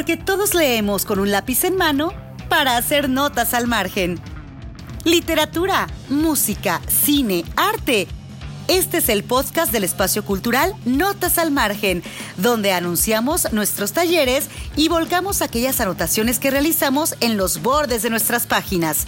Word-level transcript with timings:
porque 0.00 0.16
todos 0.16 0.54
leemos 0.54 1.04
con 1.04 1.18
un 1.18 1.30
lápiz 1.30 1.62
en 1.62 1.76
mano 1.76 2.14
para 2.48 2.78
hacer 2.78 3.10
notas 3.10 3.52
al 3.52 3.66
margen. 3.66 4.18
Literatura, 5.04 5.88
música, 6.08 6.80
cine, 6.88 7.44
arte. 7.54 8.08
Este 8.66 8.96
es 8.96 9.10
el 9.10 9.24
podcast 9.24 9.70
del 9.70 9.84
espacio 9.84 10.24
cultural 10.24 10.74
Notas 10.86 11.36
al 11.36 11.50
Margen, 11.50 12.02
donde 12.38 12.72
anunciamos 12.72 13.52
nuestros 13.52 13.92
talleres 13.92 14.48
y 14.74 14.88
volcamos 14.88 15.42
aquellas 15.42 15.82
anotaciones 15.82 16.38
que 16.38 16.50
realizamos 16.50 17.14
en 17.20 17.36
los 17.36 17.60
bordes 17.60 18.02
de 18.02 18.08
nuestras 18.08 18.46
páginas. 18.46 19.06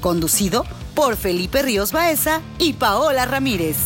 Conducido 0.00 0.64
por 0.94 1.18
Felipe 1.18 1.60
Ríos 1.60 1.92
Baeza 1.92 2.40
y 2.58 2.72
Paola 2.72 3.26
Ramírez. 3.26 3.76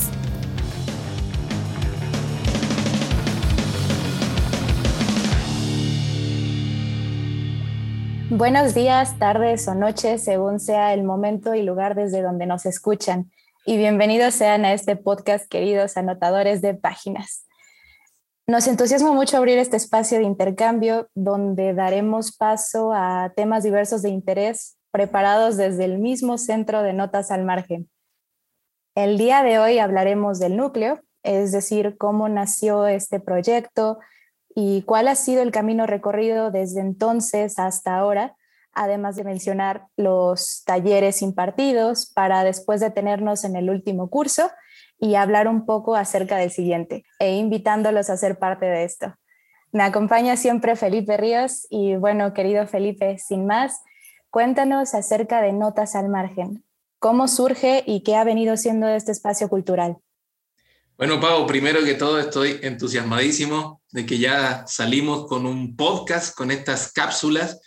Buenos 8.38 8.72
días, 8.72 9.18
tardes 9.18 9.66
o 9.66 9.74
noches, 9.74 10.22
según 10.22 10.60
sea 10.60 10.94
el 10.94 11.02
momento 11.02 11.56
y 11.56 11.62
lugar 11.64 11.96
desde 11.96 12.22
donde 12.22 12.46
nos 12.46 12.66
escuchan. 12.66 13.32
Y 13.66 13.78
bienvenidos 13.78 14.32
sean 14.32 14.64
a 14.64 14.74
este 14.74 14.94
podcast, 14.94 15.48
queridos 15.48 15.96
anotadores 15.96 16.62
de 16.62 16.74
páginas. 16.74 17.48
Nos 18.46 18.68
entusiasma 18.68 19.10
mucho 19.10 19.38
abrir 19.38 19.58
este 19.58 19.76
espacio 19.76 20.18
de 20.18 20.24
intercambio 20.24 21.08
donde 21.16 21.74
daremos 21.74 22.30
paso 22.30 22.92
a 22.94 23.32
temas 23.34 23.64
diversos 23.64 24.02
de 24.02 24.10
interés 24.10 24.78
preparados 24.92 25.56
desde 25.56 25.86
el 25.86 25.98
mismo 25.98 26.38
centro 26.38 26.84
de 26.84 26.92
notas 26.92 27.32
al 27.32 27.44
margen. 27.44 27.90
El 28.94 29.18
día 29.18 29.42
de 29.42 29.58
hoy 29.58 29.80
hablaremos 29.80 30.38
del 30.38 30.56
núcleo, 30.56 31.00
es 31.24 31.50
decir, 31.50 31.96
cómo 31.98 32.28
nació 32.28 32.86
este 32.86 33.18
proyecto, 33.18 33.98
y 34.60 34.82
cuál 34.82 35.06
ha 35.06 35.14
sido 35.14 35.42
el 35.42 35.52
camino 35.52 35.86
recorrido 35.86 36.50
desde 36.50 36.80
entonces 36.80 37.60
hasta 37.60 37.96
ahora, 37.96 38.34
además 38.72 39.14
de 39.14 39.22
mencionar 39.22 39.86
los 39.96 40.64
talleres 40.66 41.22
impartidos 41.22 42.10
para 42.12 42.42
después 42.42 42.80
detenernos 42.80 43.44
en 43.44 43.54
el 43.54 43.70
último 43.70 44.10
curso 44.10 44.50
y 44.98 45.14
hablar 45.14 45.46
un 45.46 45.64
poco 45.64 45.94
acerca 45.94 46.38
del 46.38 46.50
siguiente 46.50 47.04
e 47.20 47.36
invitándolos 47.36 48.10
a 48.10 48.16
ser 48.16 48.40
parte 48.40 48.66
de 48.66 48.82
esto. 48.82 49.14
Me 49.70 49.84
acompaña 49.84 50.36
siempre 50.36 50.74
Felipe 50.74 51.16
Ríos 51.16 51.68
y 51.70 51.94
bueno, 51.94 52.34
querido 52.34 52.66
Felipe, 52.66 53.16
sin 53.18 53.46
más, 53.46 53.80
cuéntanos 54.28 54.92
acerca 54.92 55.40
de 55.40 55.52
Notas 55.52 55.94
al 55.94 56.08
Margen. 56.08 56.64
¿Cómo 56.98 57.28
surge 57.28 57.84
y 57.86 58.02
qué 58.02 58.16
ha 58.16 58.24
venido 58.24 58.56
siendo 58.56 58.88
este 58.88 59.12
espacio 59.12 59.48
cultural? 59.48 59.98
Bueno, 60.96 61.20
Pau, 61.20 61.46
primero 61.46 61.84
que 61.84 61.94
todo 61.94 62.18
estoy 62.18 62.58
entusiasmadísimo 62.60 63.77
de 63.90 64.06
que 64.06 64.18
ya 64.18 64.64
salimos 64.66 65.26
con 65.26 65.46
un 65.46 65.76
podcast, 65.76 66.34
con 66.34 66.50
estas 66.50 66.92
cápsulas 66.92 67.60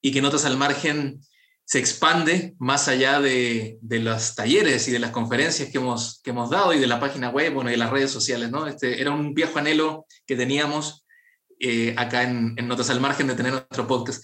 y 0.00 0.12
que 0.12 0.22
Notas 0.22 0.44
al 0.44 0.56
Margen 0.56 1.20
se 1.64 1.78
expande 1.78 2.54
más 2.58 2.88
allá 2.88 3.20
de, 3.20 3.78
de 3.80 3.98
los 3.98 4.34
talleres 4.34 4.86
y 4.86 4.92
de 4.92 4.98
las 4.98 5.10
conferencias 5.10 5.70
que 5.70 5.78
hemos, 5.78 6.20
que 6.22 6.30
hemos 6.30 6.50
dado 6.50 6.74
y 6.74 6.78
de 6.78 6.86
la 6.86 7.00
página 7.00 7.30
web 7.30 7.54
bueno, 7.54 7.70
y 7.70 7.72
de 7.72 7.78
las 7.78 7.90
redes 7.90 8.10
sociales. 8.10 8.50
¿no? 8.50 8.66
Este, 8.66 9.00
era 9.00 9.10
un 9.10 9.32
viejo 9.32 9.58
anhelo 9.58 10.06
que 10.26 10.36
teníamos 10.36 11.04
eh, 11.58 11.94
acá 11.96 12.22
en, 12.22 12.54
en 12.56 12.68
Notas 12.68 12.90
al 12.90 13.00
Margen 13.00 13.26
de 13.26 13.34
tener 13.34 13.52
nuestro 13.52 13.86
podcast. 13.86 14.22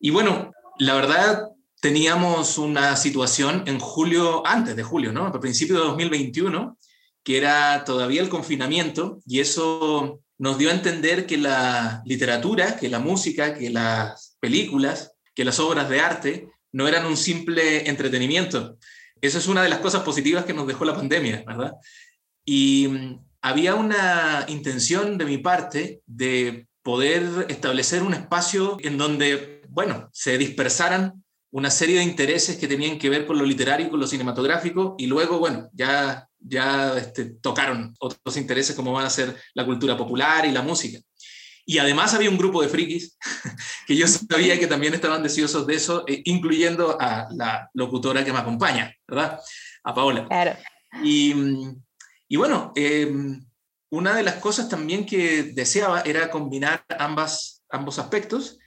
Y 0.00 0.10
bueno, 0.10 0.50
la 0.78 0.94
verdad, 0.94 1.44
teníamos 1.80 2.58
una 2.58 2.96
situación 2.96 3.64
en 3.66 3.78
julio, 3.78 4.46
antes 4.46 4.74
de 4.74 4.82
julio, 4.82 5.12
¿no? 5.12 5.26
A 5.26 5.40
principios 5.40 5.78
de 5.78 5.84
2021, 5.84 6.78
que 7.22 7.36
era 7.36 7.84
todavía 7.84 8.22
el 8.22 8.28
confinamiento, 8.28 9.20
y 9.26 9.40
eso 9.40 10.21
nos 10.38 10.58
dio 10.58 10.70
a 10.70 10.74
entender 10.74 11.26
que 11.26 11.36
la 11.36 12.02
literatura, 12.04 12.76
que 12.76 12.88
la 12.88 12.98
música, 12.98 13.54
que 13.54 13.70
las 13.70 14.36
películas, 14.40 15.12
que 15.34 15.44
las 15.44 15.60
obras 15.60 15.88
de 15.88 16.00
arte 16.00 16.48
no 16.72 16.88
eran 16.88 17.06
un 17.06 17.16
simple 17.16 17.88
entretenimiento. 17.88 18.78
Eso 19.20 19.38
es 19.38 19.46
una 19.46 19.62
de 19.62 19.68
las 19.68 19.78
cosas 19.78 20.02
positivas 20.02 20.44
que 20.44 20.54
nos 20.54 20.66
dejó 20.66 20.84
la 20.84 20.96
pandemia, 20.96 21.44
¿verdad? 21.46 21.74
Y 22.44 22.88
mm, 22.88 23.24
había 23.42 23.74
una 23.74 24.44
intención 24.48 25.18
de 25.18 25.24
mi 25.24 25.38
parte 25.38 26.00
de 26.06 26.66
poder 26.82 27.46
establecer 27.48 28.02
un 28.02 28.14
espacio 28.14 28.76
en 28.80 28.98
donde, 28.98 29.62
bueno, 29.68 30.08
se 30.12 30.38
dispersaran 30.38 31.22
una 31.52 31.70
serie 31.70 31.98
de 31.98 32.04
intereses 32.04 32.56
que 32.56 32.66
tenían 32.66 32.98
que 32.98 33.10
ver 33.10 33.26
con 33.26 33.38
lo 33.38 33.44
literario 33.44 33.86
y 33.86 33.90
con 33.90 34.00
lo 34.00 34.06
cinematográfico, 34.06 34.96
y 34.98 35.06
luego, 35.06 35.38
bueno, 35.38 35.68
ya 35.72 36.28
ya 36.44 36.96
este, 36.96 37.24
tocaron 37.24 37.94
otros 37.98 38.36
intereses 38.36 38.74
como 38.74 38.92
van 38.92 39.06
a 39.06 39.10
ser 39.10 39.36
la 39.54 39.64
cultura 39.64 39.96
popular 39.96 40.44
y 40.46 40.52
la 40.52 40.62
música. 40.62 40.98
Y 41.64 41.78
además 41.78 42.12
había 42.14 42.30
un 42.30 42.38
grupo 42.38 42.60
de 42.62 42.68
frikis 42.68 43.16
que 43.86 43.96
yo 43.96 44.06
sabía 44.08 44.58
que 44.58 44.66
también 44.66 44.94
estaban 44.94 45.22
deseosos 45.22 45.66
de 45.66 45.74
eso, 45.74 46.04
eh, 46.08 46.22
incluyendo 46.24 46.96
a 47.00 47.28
la 47.36 47.70
locutora 47.74 48.24
que 48.24 48.32
me 48.32 48.38
acompaña, 48.38 48.94
¿verdad? 49.06 49.38
A 49.84 49.94
Paola. 49.94 50.26
Claro. 50.26 50.56
Y, 51.02 51.34
y 52.28 52.36
bueno, 52.36 52.72
em, 52.74 53.44
una 53.90 54.14
de 54.14 54.22
las 54.22 54.36
cosas 54.36 54.68
también 54.68 55.06
que 55.06 55.42
deseaba 55.54 56.00
era 56.00 56.30
combinar 56.30 56.84
ambas, 56.98 57.62
ambos 57.70 57.98
aspectos, 57.98 58.58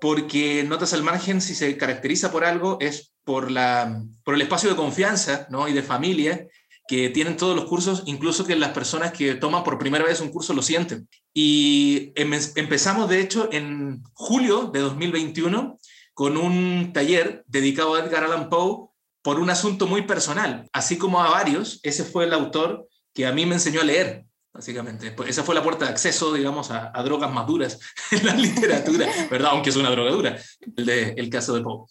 porque 0.00 0.64
Notas 0.64 0.92
al 0.92 1.02
Margen, 1.02 1.40
si 1.40 1.54
se 1.54 1.76
caracteriza 1.76 2.30
por 2.30 2.44
algo, 2.44 2.78
es 2.80 3.12
por, 3.24 3.50
la, 3.50 4.02
por 4.24 4.34
el 4.34 4.42
espacio 4.42 4.70
de 4.70 4.76
confianza 4.76 5.46
¿no? 5.50 5.68
y 5.68 5.72
de 5.72 5.82
familia 5.82 6.46
que 6.88 7.10
tienen 7.10 7.36
todos 7.36 7.54
los 7.54 7.66
cursos, 7.66 8.02
incluso 8.06 8.46
que 8.46 8.56
las 8.56 8.70
personas 8.70 9.12
que 9.12 9.34
toman 9.34 9.62
por 9.62 9.78
primera 9.78 10.06
vez 10.06 10.20
un 10.22 10.30
curso 10.30 10.54
lo 10.54 10.62
sienten. 10.62 11.06
Y 11.34 12.12
em, 12.16 12.32
empezamos, 12.56 13.10
de 13.10 13.20
hecho, 13.20 13.50
en 13.52 14.02
julio 14.14 14.70
de 14.72 14.80
2021 14.80 15.78
con 16.14 16.38
un 16.38 16.92
taller 16.94 17.44
dedicado 17.46 17.94
a 17.94 18.00
Edgar 18.00 18.24
Allan 18.24 18.48
Poe 18.48 18.88
por 19.22 19.38
un 19.38 19.50
asunto 19.50 19.86
muy 19.86 20.02
personal. 20.02 20.66
Así 20.72 20.96
como 20.96 21.20
a 21.20 21.30
varios, 21.30 21.78
ese 21.82 22.04
fue 22.04 22.24
el 22.24 22.32
autor 22.32 22.88
que 23.12 23.26
a 23.26 23.32
mí 23.32 23.44
me 23.44 23.56
enseñó 23.56 23.82
a 23.82 23.84
leer, 23.84 24.24
básicamente. 24.50 25.12
Pues 25.12 25.28
esa 25.28 25.44
fue 25.44 25.54
la 25.54 25.62
puerta 25.62 25.84
de 25.84 25.90
acceso, 25.90 26.32
digamos, 26.32 26.70
a, 26.70 26.90
drogas 27.04 27.30
más 27.30 27.46
duras 27.46 27.78
en 28.12 28.24
la 28.24 28.34
literatura, 28.34 29.06
¿verdad? 29.30 29.50
Aunque 29.52 29.68
es 29.68 29.76
una 29.76 29.90
droga 29.90 30.10
dura, 30.10 30.38
el, 30.74 31.28
caso 31.28 31.54
de 31.54 31.60
Poe. 31.60 31.84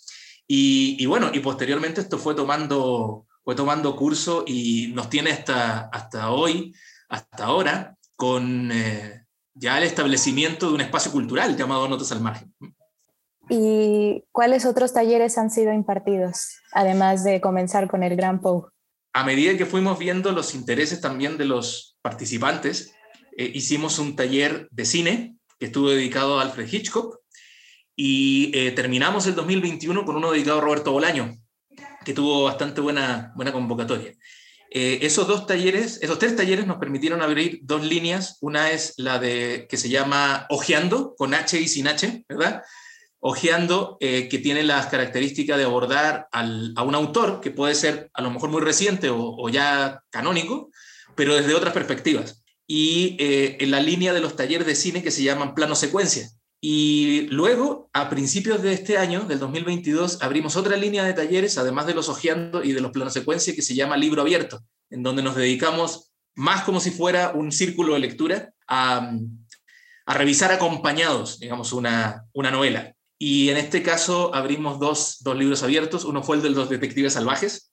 Y 0.47 1.05
bueno, 1.05 1.29
y 1.31 1.39
posteriormente 1.39 2.01
esto 2.01 2.17
fue 2.17 2.33
tomando 2.33 3.26
fue 3.47 3.55
tomando 3.55 3.95
curso 3.95 4.43
y 4.45 4.91
nos 4.93 5.09
tiene 5.09 5.31
hasta, 5.31 5.87
hasta 5.93 6.31
hoy, 6.31 6.75
hasta 7.07 7.45
ahora, 7.45 7.95
con 8.17 8.69
eh, 8.73 9.23
ya 9.53 9.77
el 9.77 9.85
establecimiento 9.85 10.67
de 10.67 10.73
un 10.73 10.81
espacio 10.81 11.13
cultural 11.13 11.55
llamado 11.55 11.87
Notas 11.87 12.11
al 12.11 12.19
Margen. 12.19 12.53
¿Y 13.49 14.25
cuáles 14.33 14.65
otros 14.65 14.91
talleres 14.91 15.37
han 15.37 15.49
sido 15.49 15.71
impartidos, 15.71 16.57
además 16.73 17.23
de 17.23 17.39
comenzar 17.39 17.87
con 17.87 18.03
el 18.03 18.17
Gran 18.17 18.41
Pou? 18.41 18.67
A 19.13 19.23
medida 19.23 19.55
que 19.55 19.65
fuimos 19.65 19.97
viendo 19.97 20.33
los 20.33 20.53
intereses 20.53 20.99
también 20.99 21.37
de 21.37 21.45
los 21.45 21.97
participantes, 22.01 22.95
eh, 23.37 23.49
hicimos 23.55 23.97
un 23.97 24.17
taller 24.17 24.67
de 24.71 24.83
cine 24.83 25.37
que 25.57 25.67
estuvo 25.67 25.89
dedicado 25.89 26.37
a 26.37 26.41
Alfred 26.41 26.67
Hitchcock 26.69 27.21
y 27.95 28.51
eh, 28.53 28.71
terminamos 28.71 29.25
el 29.25 29.35
2021 29.35 30.03
con 30.03 30.17
uno 30.17 30.33
dedicado 30.33 30.57
a 30.57 30.61
Roberto 30.61 30.91
Bolaño, 30.91 31.37
que 32.07 32.13
tuvo 32.13 32.43
bastante 32.43 32.79
buena, 32.79 33.33
buena 33.35 33.51
convocatoria. 33.51 34.13
Eh, 34.71 34.99
esos 35.01 35.27
dos 35.27 35.45
talleres, 35.45 35.99
esos 36.01 36.17
tres 36.17 36.37
talleres 36.37 36.65
nos 36.65 36.77
permitieron 36.77 37.21
abrir 37.21 37.59
dos 37.63 37.83
líneas. 37.83 38.37
Una 38.39 38.71
es 38.71 38.93
la 38.95 39.19
de 39.19 39.67
que 39.69 39.75
se 39.75 39.89
llama 39.89 40.45
Ojeando, 40.49 41.15
con 41.17 41.33
H 41.33 41.59
y 41.59 41.67
sin 41.67 41.85
H, 41.85 42.23
¿verdad? 42.29 42.63
Ojeando, 43.19 43.97
eh, 43.99 44.29
que 44.29 44.37
tiene 44.37 44.63
las 44.63 44.85
características 44.85 45.57
de 45.57 45.65
abordar 45.65 46.29
al, 46.31 46.71
a 46.77 46.83
un 46.83 46.95
autor 46.95 47.41
que 47.41 47.51
puede 47.51 47.75
ser 47.75 48.09
a 48.13 48.21
lo 48.21 48.31
mejor 48.31 48.51
muy 48.51 48.61
reciente 48.61 49.09
o, 49.09 49.49
ya 49.49 50.01
canónico, 50.09 50.69
pero 51.13 51.35
desde 51.35 51.55
otras 51.55 51.73
perspectivas. 51.73 52.41
Y 52.65 53.17
eh, 53.19 53.57
en 53.59 53.69
la 53.69 53.81
línea 53.81 54.13
de 54.13 54.21
los 54.21 54.37
talleres 54.37 54.65
de 54.65 54.75
cine 54.75 55.03
que 55.03 55.11
se 55.11 55.23
llaman 55.23 55.55
plano 55.55 55.75
secuencia, 55.75 56.29
y 56.59 57.27
luego, 57.27 57.89
a 57.93 58.09
principios 58.09 58.63
de 58.63 58.73
este 58.73 58.97
año, 58.97 59.21
del 59.21 59.39
2022, 59.39 60.21
abrimos 60.21 60.55
otra 60.55 60.75
línea 60.75 61.03
de 61.03 61.13
talleres, 61.13 61.57
además 61.57 61.85
de 61.85 61.93
los 61.93 62.09
ojeando 62.09 62.63
y 62.63 62.73
de 62.73 62.81
los 62.81 62.91
planos 62.91 63.13
secuencia, 63.13 63.53
que 63.53 63.61
se 63.61 63.75
llama 63.75 63.97
Libro 63.97 64.21
Abierto, 64.21 64.63
en 64.89 65.03
donde 65.03 65.21
nos 65.21 65.35
dedicamos 65.35 66.11
más 66.35 66.63
como 66.63 66.79
si 66.79 66.91
fuera 66.91 67.31
un 67.31 67.51
círculo 67.51 67.93
de 67.93 67.99
lectura 67.99 68.53
a, 68.67 69.11
a 70.05 70.13
revisar 70.15 70.51
acompañados, 70.51 71.39
digamos, 71.39 71.73
una, 71.73 72.25
una 72.33 72.49
novela. 72.49 72.93
Y 73.19 73.49
en 73.49 73.57
este 73.57 73.83
caso 73.83 74.33
abrimos 74.33 74.79
dos, 74.79 75.17
dos 75.21 75.37
libros 75.37 75.63
abiertos. 75.63 76.05
Uno 76.05 76.23
fue 76.23 76.37
el 76.37 76.43
de 76.43 76.51
los 76.51 76.69
detectives 76.69 77.13
salvajes, 77.13 77.71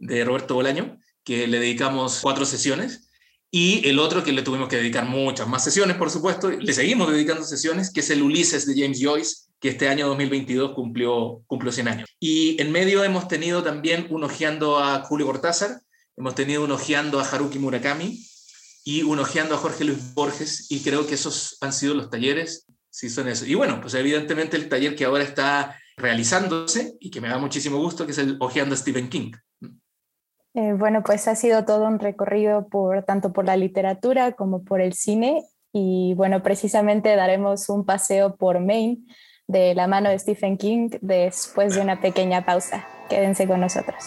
de 0.00 0.24
Roberto 0.24 0.54
Bolaño, 0.54 0.98
que 1.24 1.46
le 1.46 1.58
dedicamos 1.58 2.20
cuatro 2.22 2.44
sesiones 2.46 3.07
y 3.50 3.86
el 3.88 3.98
otro 3.98 4.22
que 4.22 4.32
le 4.32 4.42
tuvimos 4.42 4.68
que 4.68 4.76
dedicar 4.76 5.06
muchas 5.06 5.48
más 5.48 5.64
sesiones, 5.64 5.96
por 5.96 6.10
supuesto, 6.10 6.50
le 6.50 6.72
seguimos 6.72 7.10
dedicando 7.10 7.44
sesiones, 7.44 7.92
que 7.92 8.00
es 8.00 8.10
el 8.10 8.22
Ulises 8.22 8.66
de 8.66 8.80
James 8.80 9.00
Joyce, 9.00 9.48
que 9.60 9.70
este 9.70 9.88
año 9.88 10.06
2022 10.08 10.72
cumplió, 10.74 11.42
cumplió 11.46 11.72
100 11.72 11.88
años. 11.88 12.08
Y 12.20 12.60
en 12.60 12.70
medio 12.70 13.04
hemos 13.04 13.28
tenido 13.28 13.62
también 13.62 14.06
un 14.10 14.24
ojeando 14.24 14.78
a 14.78 15.02
Julio 15.04 15.26
Cortázar, 15.26 15.80
hemos 16.16 16.34
tenido 16.34 16.64
un 16.64 16.72
ojeando 16.72 17.20
a 17.20 17.24
Haruki 17.24 17.58
Murakami 17.58 18.22
y 18.84 19.02
un 19.02 19.18
ojeando 19.18 19.54
a 19.54 19.58
Jorge 19.58 19.84
Luis 19.84 20.14
Borges, 20.14 20.66
y 20.70 20.80
creo 20.80 21.06
que 21.06 21.14
esos 21.14 21.56
han 21.60 21.72
sido 21.72 21.94
los 21.94 22.10
talleres 22.10 22.66
sí 22.98 23.08
son 23.08 23.28
eso. 23.28 23.46
Y 23.46 23.54
bueno, 23.54 23.80
pues 23.80 23.94
evidentemente 23.94 24.56
el 24.56 24.68
taller 24.68 24.96
que 24.96 25.04
ahora 25.04 25.22
está 25.22 25.78
realizándose 25.96 26.96
y 26.98 27.10
que 27.10 27.20
me 27.20 27.28
da 27.28 27.38
muchísimo 27.38 27.78
gusto, 27.78 28.04
que 28.04 28.12
es 28.12 28.18
el 28.18 28.36
Ojeando 28.40 28.74
Stephen 28.74 29.08
King. 29.08 29.32
Eh, 30.54 30.72
bueno, 30.72 31.02
pues 31.02 31.28
ha 31.28 31.34
sido 31.34 31.64
todo 31.64 31.86
un 31.86 31.98
recorrido 31.98 32.68
por 32.68 33.04
tanto 33.04 33.32
por 33.32 33.44
la 33.44 33.56
literatura 33.56 34.32
como 34.32 34.64
por 34.64 34.80
el 34.80 34.94
cine 34.94 35.44
y 35.72 36.14
bueno, 36.14 36.42
precisamente 36.42 37.14
daremos 37.14 37.68
un 37.68 37.84
paseo 37.84 38.36
por 38.36 38.60
Maine 38.60 38.98
de 39.46 39.74
la 39.74 39.86
mano 39.86 40.10
de 40.10 40.18
Stephen 40.18 40.56
King 40.56 40.90
después 41.00 41.74
de 41.74 41.80
una 41.80 42.00
pequeña 42.00 42.44
pausa. 42.44 42.86
Quédense 43.08 43.46
con 43.46 43.60
nosotros. 43.60 44.04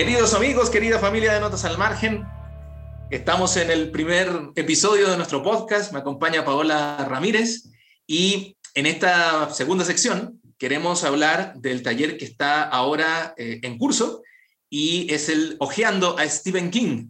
Queridos 0.00 0.32
amigos, 0.32 0.70
querida 0.70 0.98
familia 0.98 1.34
de 1.34 1.40
Notas 1.40 1.66
al 1.66 1.76
Margen, 1.76 2.24
estamos 3.10 3.58
en 3.58 3.70
el 3.70 3.90
primer 3.90 4.30
episodio 4.56 5.10
de 5.10 5.16
nuestro 5.18 5.42
podcast. 5.42 5.92
Me 5.92 5.98
acompaña 5.98 6.42
Paola 6.42 7.06
Ramírez 7.06 7.68
y 8.06 8.56
en 8.72 8.86
esta 8.86 9.50
segunda 9.50 9.84
sección 9.84 10.40
queremos 10.56 11.04
hablar 11.04 11.52
del 11.56 11.82
taller 11.82 12.16
que 12.16 12.24
está 12.24 12.62
ahora 12.62 13.34
eh, 13.36 13.60
en 13.62 13.76
curso 13.76 14.22
y 14.70 15.12
es 15.12 15.28
el 15.28 15.56
Ojeando 15.58 16.18
a 16.18 16.26
Stephen 16.26 16.70
King. 16.70 17.08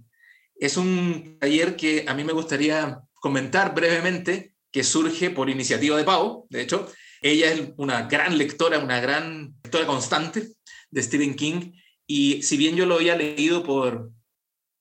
Es 0.57 0.77
un 0.77 1.39
taller 1.39 1.77
que 1.77 2.05
a 2.09 2.15
mí 2.15 2.25
me 2.25 2.33
gustaría 2.33 3.03
comentar 3.15 3.73
brevemente 3.73 4.57
que 4.73 4.83
surge 4.83 5.31
por 5.31 5.49
iniciativa 5.49 5.97
de 5.97 6.03
Pau, 6.03 6.49
de 6.51 6.63
hecho. 6.63 6.91
Ella 7.23 7.53
es 7.53 7.71
una 7.77 8.09
gran 8.09 8.37
lectora, 8.37 8.81
una 8.81 8.99
gran 8.99 9.55
lectora 9.63 9.87
constante 9.87 10.49
de 10.91 11.03
Stephen 11.05 11.37
King 11.37 11.71
y 12.13 12.43
si 12.43 12.57
bien 12.57 12.75
yo 12.75 12.87
lo 12.87 12.97
había 12.97 13.15
leído 13.15 13.63
por 13.63 14.11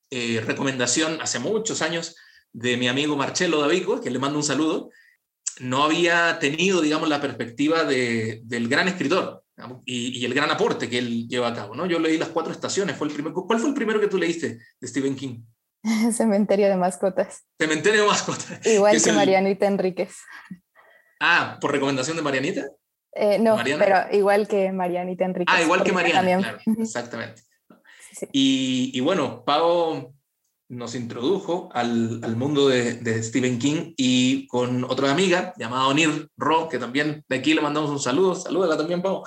eh, 0.10 0.42
recomendación 0.44 1.22
hace 1.22 1.38
muchos 1.38 1.84
años 1.84 2.16
de 2.54 2.76
mi 2.76 2.88
amigo 2.88 3.16
Marcelo 3.16 3.62
Davico, 3.62 4.02
que 4.02 4.10
le 4.10 4.18
mando 4.18 4.40
un 4.40 4.44
saludo, 4.44 4.90
no 5.60 5.84
había 5.84 6.40
tenido, 6.40 6.82
digamos, 6.82 7.08
la 7.08 7.22
perspectiva 7.22 7.84
de, 7.84 8.42
del 8.46 8.68
gran 8.68 8.88
escritor 8.88 9.44
y, 9.86 10.26
el 10.26 10.34
gran 10.34 10.50
aporte 10.50 10.90
que 10.90 10.98
él 10.98 11.28
lleva 11.28 11.50
a 11.50 11.54
cabo. 11.54 11.76
¿no? 11.76 11.86
Yo 11.86 12.00
leí 12.00 12.18
Las 12.18 12.30
Cuatro 12.30 12.52
Estaciones, 12.52 12.98
fue 12.98 13.08
el 13.08 13.14
primer, 13.14 13.32
¿cuál 13.32 13.60
fue 13.60 13.70
el 13.70 13.76
primero 13.76 14.00
que 14.00 14.08
tú 14.08 14.18
leíste 14.18 14.58
de 14.82 14.88
Stephen 14.88 15.16
King? 15.16 15.44
Cementerio 16.12 16.68
de 16.68 16.78
Mascotas. 16.78 17.46
Cementerio 17.60 18.02
de 18.02 18.08
Mascotas. 18.08 18.66
Igual 18.66 19.00
que, 19.00 19.12
Marianita 19.12 19.68
Enríquez. 19.68 20.16
Ah, 21.20 21.60
¿por 21.62 21.74
recomendación 21.74 22.18
de 22.18 22.24
Marianita? 22.24 22.66
Eh, 23.14 23.40
no, 23.40 23.58
pero 23.64 24.06
igual 24.12 24.48
que 24.48 24.72
Marianita 24.72 25.26
Enrique. 25.26 25.52
Ah, 25.54 25.62
igual 25.62 25.84
que 25.84 25.92
Mariana, 25.92 26.60
exactamente. 26.78 27.44
Y, 28.32 28.92
y, 28.94 29.00
bueno, 29.00 29.44
Pau 29.46 30.14
nos 30.68 30.94
introdujo 30.94 31.70
al, 31.74 32.20
al 32.24 32.36
mundo 32.36 32.68
de, 32.68 32.94
de, 32.96 33.24
Stephen 33.24 33.58
King 33.58 33.94
y 33.98 34.46
con 34.48 34.84
otra 34.84 35.10
amiga 35.12 35.54
llamada 35.58 35.88
Onir 35.88 36.30
Ro, 36.38 36.70
que 36.70 36.78
también 36.78 37.24
de 37.28 37.38
aquí 37.38 37.54
le 37.54 37.62
mandamos 37.62 37.90
un 37.90 38.00
saludo. 38.00 38.36
Salúdala 38.36 38.78
también, 38.78 39.02
Pau. 39.02 39.24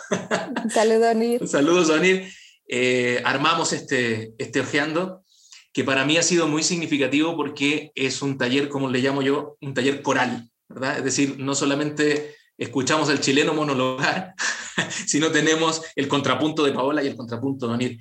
Saludos, 0.71 1.15
Onir. 1.15 1.49
Saludos, 1.49 1.91
Onir. 1.91 2.29
Eh, 2.69 3.21
armamos 3.25 3.73
este, 3.73 4.35
este 4.39 4.61
Ojeando, 4.61 5.25
que 5.73 5.85
para 5.85 6.05
mí 6.05 6.17
ha 6.17 6.23
sido 6.23 6.47
muy 6.47 6.63
significativo 6.63 7.37
porque 7.37 7.91
es 7.95 8.23
un 8.23 8.39
taller, 8.39 8.69
como 8.69 8.89
le 8.89 9.01
llamo 9.01 9.23
yo, 9.23 9.57
un 9.61 9.75
taller 9.75 10.03
coral, 10.03 10.49
¿verdad? 10.69 10.99
Es 10.99 11.05
decir, 11.05 11.39
no 11.39 11.55
solamente 11.55 12.37
escuchamos 12.63 13.09
el 13.11 13.21
chileno 13.21 13.55
monologar, 13.55 14.35
si 15.07 15.19
no 15.19 15.33
tenemos 15.33 15.83
el 15.97 16.09
contrapunto 16.09 16.63
de 16.63 16.73
Paola 16.73 17.03
y 17.03 17.09
el 17.09 17.17
contrapunto 17.17 17.67
de 17.67 17.75
Onir. 17.75 18.01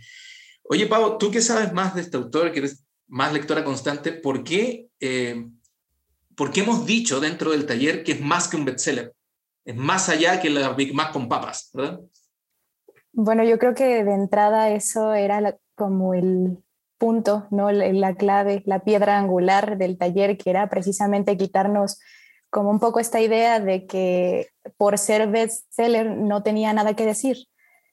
Oye, 0.64 0.86
Pau, 0.86 1.18
tú 1.18 1.32
que 1.32 1.42
sabes 1.42 1.74
más 1.74 1.96
de 1.96 2.02
este 2.02 2.18
autor, 2.18 2.52
que 2.52 2.60
eres 2.60 2.86
más 3.08 3.34
lectora 3.34 3.64
constante, 3.64 4.12
¿por 4.12 4.44
qué, 4.44 4.88
eh, 5.00 5.48
¿por 6.36 6.52
qué 6.52 6.62
hemos 6.62 6.86
dicho 6.86 7.20
dentro 7.20 7.52
del 7.52 7.66
taller 7.66 8.04
que 8.04 8.14
es 8.14 8.22
más 8.22 8.48
que 8.48 8.58
un 8.58 8.66
bestseller? 8.66 9.14
Es 9.66 9.76
más 9.76 10.10
allá 10.10 10.40
que 10.40 10.50
la 10.50 10.74
Big 10.74 10.94
Mac 10.94 11.12
con 11.12 11.28
papas, 11.28 11.72
¿verdad? 11.74 12.00
Bueno, 13.14 13.44
yo 13.44 13.60
creo 13.60 13.74
que 13.74 14.04
de 14.04 14.14
entrada 14.14 14.70
eso 14.70 15.14
era 15.14 15.58
como 15.76 16.14
el 16.14 16.58
punto, 16.98 17.48
¿no? 17.50 17.72
la 17.72 18.16
clave, 18.16 18.62
la 18.66 18.84
piedra 18.84 19.18
angular 19.18 19.78
del 19.78 19.98
taller, 19.98 20.38
que 20.38 20.52
era 20.52 20.70
precisamente 20.70 21.36
quitarnos 21.36 22.00
como 22.52 22.70
un 22.70 22.80
poco 22.80 23.00
esta 23.00 23.20
idea 23.20 23.60
de 23.60 23.88
que 23.88 24.51
por 24.78 24.98
ser 24.98 25.28
bestseller 25.28 26.12
no 26.12 26.44
tenía 26.44 26.74
nada 26.74 26.96
que 26.96 27.06
decir, 27.06 27.48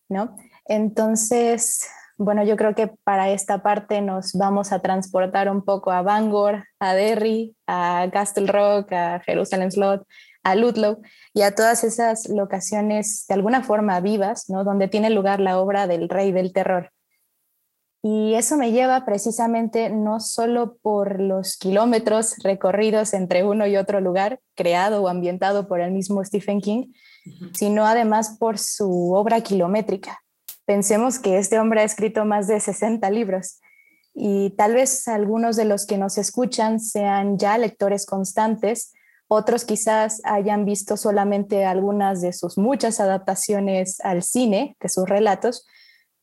¿no? 0.08 0.36
Entonces, 0.66 1.88
bueno, 2.16 2.42
yo 2.44 2.56
creo 2.56 2.74
que 2.74 2.88
para 3.04 3.30
esta 3.30 3.62
parte 3.62 4.00
nos 4.00 4.32
vamos 4.32 4.72
a 4.72 4.80
transportar 4.80 5.48
un 5.48 5.64
poco 5.64 5.92
a 5.92 6.02
Bangor, 6.02 6.64
a 6.80 6.94
Derry, 6.94 7.56
a 7.66 8.08
Castle 8.12 8.46
Rock, 8.46 8.92
a 8.92 9.20
Jerusalem 9.20 9.70
Slot, 9.70 10.06
a 10.42 10.54
Ludlow 10.54 11.00
y 11.32 11.42
a 11.42 11.54
todas 11.54 11.84
esas 11.84 12.28
locaciones 12.28 13.24
de 13.28 13.34
alguna 13.34 13.62
forma 13.62 14.00
vivas, 14.00 14.48
¿no? 14.48 14.64
Donde 14.64 14.88
tiene 14.88 15.10
lugar 15.10 15.40
la 15.40 15.58
obra 15.58 15.86
del 15.86 16.08
rey 16.08 16.32
del 16.32 16.52
terror. 16.52 16.90
Y 18.10 18.36
eso 18.36 18.56
me 18.56 18.72
lleva 18.72 19.04
precisamente 19.04 19.90
no 19.90 20.18
solo 20.18 20.78
por 20.80 21.20
los 21.20 21.58
kilómetros 21.58 22.36
recorridos 22.42 23.12
entre 23.12 23.44
uno 23.44 23.66
y 23.66 23.76
otro 23.76 24.00
lugar, 24.00 24.40
creado 24.54 25.02
o 25.02 25.08
ambientado 25.08 25.68
por 25.68 25.82
el 25.82 25.90
mismo 25.90 26.24
Stephen 26.24 26.62
King, 26.62 26.90
sino 27.52 27.84
además 27.84 28.38
por 28.40 28.56
su 28.56 29.12
obra 29.12 29.42
kilométrica. 29.42 30.22
Pensemos 30.64 31.18
que 31.18 31.36
este 31.36 31.58
hombre 31.58 31.82
ha 31.82 31.84
escrito 31.84 32.24
más 32.24 32.48
de 32.48 32.58
60 32.58 33.10
libros 33.10 33.60
y 34.14 34.54
tal 34.56 34.72
vez 34.72 35.06
algunos 35.06 35.56
de 35.56 35.66
los 35.66 35.84
que 35.84 35.98
nos 35.98 36.16
escuchan 36.16 36.80
sean 36.80 37.36
ya 37.36 37.58
lectores 37.58 38.06
constantes, 38.06 38.94
otros 39.26 39.66
quizás 39.66 40.22
hayan 40.24 40.64
visto 40.64 40.96
solamente 40.96 41.66
algunas 41.66 42.22
de 42.22 42.32
sus 42.32 42.56
muchas 42.56 43.00
adaptaciones 43.00 44.00
al 44.00 44.22
cine, 44.22 44.78
de 44.80 44.88
sus 44.88 45.06
relatos, 45.06 45.66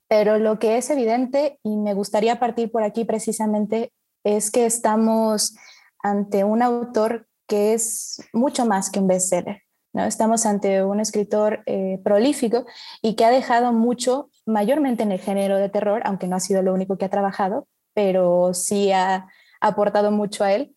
pero 0.07 0.37
lo 0.37 0.59
que 0.59 0.77
es 0.77 0.89
evidente, 0.89 1.59
y 1.63 1.77
me 1.77 1.93
gustaría 1.93 2.39
partir 2.39 2.71
por 2.71 2.83
aquí 2.83 3.05
precisamente, 3.05 3.91
es 4.23 4.51
que 4.51 4.65
estamos 4.65 5.55
ante 6.03 6.43
un 6.43 6.61
autor 6.61 7.27
que 7.47 7.73
es 7.73 8.21
mucho 8.33 8.65
más 8.65 8.89
que 8.89 8.99
un 8.99 9.07
bestseller. 9.07 9.61
¿no? 9.93 10.03
Estamos 10.03 10.45
ante 10.45 10.83
un 10.83 10.99
escritor 10.99 11.63
eh, 11.65 11.99
prolífico 12.03 12.65
y 13.01 13.15
que 13.15 13.25
ha 13.25 13.31
dejado 13.31 13.71
mucho, 13.71 14.29
mayormente 14.45 15.03
en 15.03 15.11
el 15.11 15.19
género 15.19 15.57
de 15.57 15.69
terror, 15.69 16.01
aunque 16.05 16.27
no 16.27 16.35
ha 16.35 16.39
sido 16.39 16.61
lo 16.61 16.73
único 16.73 16.97
que 16.97 17.05
ha 17.05 17.09
trabajado, 17.09 17.67
pero 17.93 18.53
sí 18.53 18.91
ha 18.91 19.27
aportado 19.61 20.11
mucho 20.11 20.43
a 20.43 20.53
él. 20.53 20.75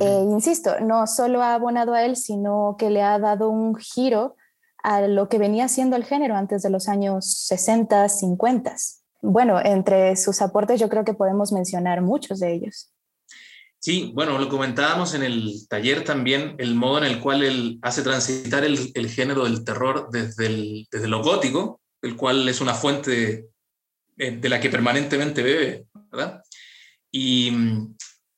Eh, 0.00 0.24
insisto, 0.28 0.80
no 0.80 1.06
solo 1.06 1.42
ha 1.42 1.54
abonado 1.54 1.94
a 1.94 2.04
él, 2.04 2.16
sino 2.16 2.76
que 2.78 2.90
le 2.90 3.00
ha 3.00 3.18
dado 3.18 3.48
un 3.48 3.76
giro 3.76 4.36
a 4.84 5.00
lo 5.00 5.30
que 5.30 5.38
venía 5.38 5.66
siendo 5.66 5.96
el 5.96 6.04
género 6.04 6.36
antes 6.36 6.62
de 6.62 6.68
los 6.68 6.88
años 6.88 7.46
60, 7.48 8.06
50. 8.06 8.76
Bueno, 9.22 9.58
entre 9.64 10.14
sus 10.14 10.42
aportes 10.42 10.78
yo 10.78 10.90
creo 10.90 11.06
que 11.06 11.14
podemos 11.14 11.52
mencionar 11.52 12.02
muchos 12.02 12.38
de 12.38 12.52
ellos. 12.52 12.92
Sí, 13.78 14.12
bueno, 14.14 14.38
lo 14.38 14.48
comentábamos 14.50 15.14
en 15.14 15.22
el 15.22 15.66
taller 15.68 16.04
también, 16.04 16.54
el 16.58 16.74
modo 16.74 16.98
en 16.98 17.04
el 17.04 17.20
cual 17.20 17.42
él 17.42 17.78
hace 17.80 18.02
transitar 18.02 18.62
el, 18.64 19.08
género 19.08 19.44
del 19.44 19.64
terror 19.64 20.08
desde, 20.12 20.86
desde 20.90 21.08
lo 21.08 21.22
gótico, 21.22 21.80
el 22.02 22.14
cual 22.14 22.46
es 22.46 22.60
una 22.60 22.74
fuente 22.74 23.48
de, 24.16 24.30
de 24.32 24.48
la 24.50 24.60
que 24.60 24.68
permanentemente 24.68 25.42
bebe, 25.42 25.86
¿verdad? 26.12 26.42
Y, 27.10 27.52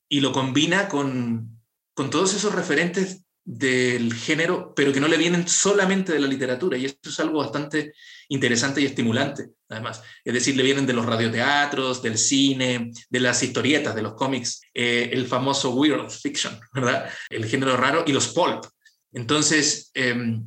y 0.07 0.21
lo 0.21 0.31
combina 0.31 0.87
con, 0.87 1.59
con 1.93 2.09
todos 2.09 2.33
esos 2.33 2.55
referentes 2.55 3.25
del 3.49 4.13
género, 4.13 4.73
pero 4.75 4.91
que 4.91 4.99
no 4.99 5.07
le 5.07 5.15
vienen 5.15 5.47
solamente 5.47 6.11
de 6.11 6.19
la 6.19 6.27
literatura, 6.27 6.77
y 6.77 6.83
esto 6.83 7.09
es 7.09 7.17
algo 7.21 7.39
bastante 7.39 7.93
interesante 8.27 8.81
y 8.81 8.85
estimulante, 8.85 9.51
además. 9.69 10.03
Es 10.25 10.33
decir, 10.33 10.57
le 10.57 10.63
vienen 10.63 10.85
de 10.85 10.91
los 10.91 11.05
radioteatros, 11.05 12.03
del 12.03 12.17
cine, 12.17 12.91
de 13.09 13.19
las 13.21 13.41
historietas, 13.41 13.95
de 13.95 14.01
los 14.01 14.15
cómics, 14.15 14.59
eh, 14.73 15.11
el 15.13 15.27
famoso 15.27 15.73
weird 15.73 16.09
fiction, 16.09 16.59
¿verdad? 16.73 17.09
El 17.29 17.45
género 17.45 17.77
raro 17.77 18.03
y 18.05 18.11
los 18.11 18.27
pulp. 18.27 18.65
Entonces, 19.13 19.91
em, 19.93 20.43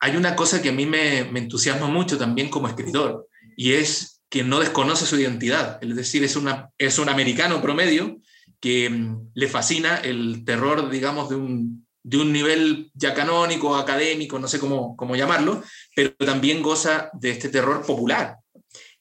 hay 0.00 0.16
una 0.16 0.34
cosa 0.34 0.60
que 0.60 0.70
a 0.70 0.72
mí 0.72 0.86
me, 0.86 1.22
me 1.30 1.38
entusiasma 1.38 1.86
mucho 1.86 2.18
también 2.18 2.48
como 2.48 2.66
escritor, 2.66 3.28
y 3.56 3.74
es 3.74 4.22
que 4.28 4.42
no 4.42 4.58
desconoce 4.58 5.06
su 5.06 5.20
identidad, 5.20 5.78
es 5.80 5.94
decir, 5.94 6.24
es, 6.24 6.34
una, 6.34 6.68
es 6.78 6.98
un 6.98 7.08
americano 7.08 7.62
promedio 7.62 8.18
que 8.58 8.86
em, 8.86 9.30
le 9.34 9.46
fascina 9.46 9.98
el 9.98 10.44
terror, 10.44 10.90
digamos, 10.90 11.28
de 11.30 11.36
un 11.36 11.86
de 12.02 12.18
un 12.18 12.32
nivel 12.32 12.90
ya 12.94 13.14
canónico, 13.14 13.76
académico, 13.76 14.38
no 14.38 14.48
sé 14.48 14.58
cómo, 14.58 14.96
cómo 14.96 15.16
llamarlo, 15.16 15.62
pero 15.94 16.14
también 16.16 16.62
goza 16.62 17.10
de 17.12 17.30
este 17.30 17.48
terror 17.48 17.84
popular. 17.86 18.38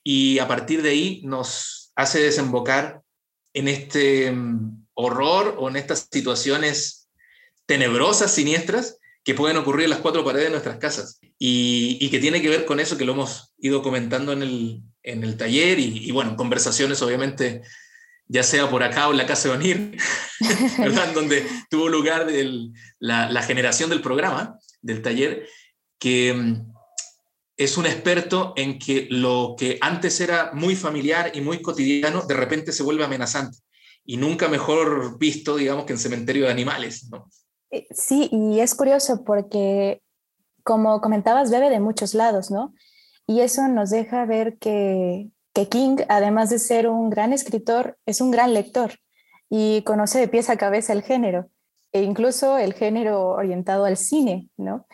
Y 0.03 0.39
a 0.39 0.47
partir 0.47 0.81
de 0.81 0.89
ahí 0.89 1.21
nos 1.23 1.91
hace 1.95 2.19
desembocar 2.21 3.01
en 3.53 3.67
este 3.67 4.31
mm, 4.31 4.87
horror 4.93 5.55
o 5.59 5.69
en 5.69 5.75
estas 5.75 6.07
situaciones 6.11 7.09
tenebrosas, 7.65 8.33
siniestras, 8.33 8.97
que 9.23 9.35
pueden 9.35 9.57
ocurrir 9.57 9.85
en 9.85 9.91
las 9.91 9.99
cuatro 9.99 10.25
paredes 10.25 10.45
de 10.45 10.51
nuestras 10.51 10.77
casas 10.77 11.19
y, 11.37 12.09
que 12.09 12.19
tiene 12.19 12.41
que 12.41 12.49
ver 12.49 12.65
con 12.65 12.79
eso 12.79 12.97
que 12.97 13.05
lo 13.05 13.13
hemos 13.13 13.53
ido 13.59 13.83
comentando 13.83 14.33
en 14.33 14.41
el, 14.41 14.81
en 15.03 15.23
el 15.23 15.37
taller 15.37 15.77
y, 15.79 16.07
y, 16.07 16.11
bueno, 16.11 16.35
conversaciones 16.35 17.01
obviamente 17.03 17.61
ya 18.31 18.43
sea 18.43 18.69
por 18.69 18.81
acá 18.81 19.09
o 19.09 19.11
en 19.11 19.17
la 19.17 19.25
Casa 19.25 19.49
de 19.49 19.55
Onir, 19.55 19.97
¿verdad? 20.77 21.11
donde 21.13 21.45
tuvo 21.69 21.89
lugar 21.89 22.27
la, 22.99 23.29
la, 23.29 23.43
generación 23.43 23.89
del 23.89 24.01
programa, 24.01 24.57
del 24.81 25.01
taller, 25.01 25.47
que 25.99 26.33
mm, 26.33 26.73
es 27.57 27.77
un 27.77 27.85
experto 27.85 28.53
en 28.55 28.79
que 28.79 29.07
lo 29.09 29.55
que 29.57 29.77
antes 29.81 30.21
era 30.21 30.51
muy 30.53 30.77
familiar 30.77 31.31
y 31.33 31.41
muy 31.41 31.61
cotidiano, 31.61 32.21
de 32.21 32.33
repente 32.33 32.71
se 32.71 32.83
vuelve 32.83 33.03
amenazante. 33.03 33.57
Y 34.05 34.15
nunca 34.15 34.47
mejor 34.47 35.19
visto, 35.19 35.57
digamos, 35.57 35.85
que 35.85 35.93
en 35.93 35.99
cementerio 35.99 36.45
de 36.45 36.51
animales. 36.51 37.09
¿no? 37.11 37.29
Eh, 37.69 37.85
sí, 37.91 38.29
y 38.31 38.61
es 38.61 38.73
curioso 38.75 39.25
porque, 39.25 40.01
como 40.63 41.01
comentabas, 41.01 41.51
bebe 41.51 41.69
de 41.69 41.81
muchos 41.81 42.13
lados, 42.13 42.49
¿no? 42.49 42.73
Y 43.27 43.41
eso 43.41 43.67
nos 43.67 43.89
deja 43.89 44.25
ver 44.25 44.57
que 44.57 45.29
que 45.53 45.67
King, 45.67 45.97
además 46.09 46.49
de 46.49 46.59
ser 46.59 46.87
un 46.87 47.09
gran 47.09 47.33
escritor, 47.33 47.97
es 48.05 48.21
un 48.21 48.31
gran 48.31 48.53
lector 48.53 48.93
y 49.49 49.81
conoce 49.83 50.19
de 50.19 50.27
pies 50.27 50.49
a 50.49 50.57
cabeza 50.57 50.93
el 50.93 51.03
género, 51.03 51.49
e 51.91 52.03
incluso 52.03 52.57
el 52.57 52.73
género 52.73 53.29
orientado 53.29 53.85
al 53.85 53.97
cine, 53.97 54.49
¿no? 54.57 54.87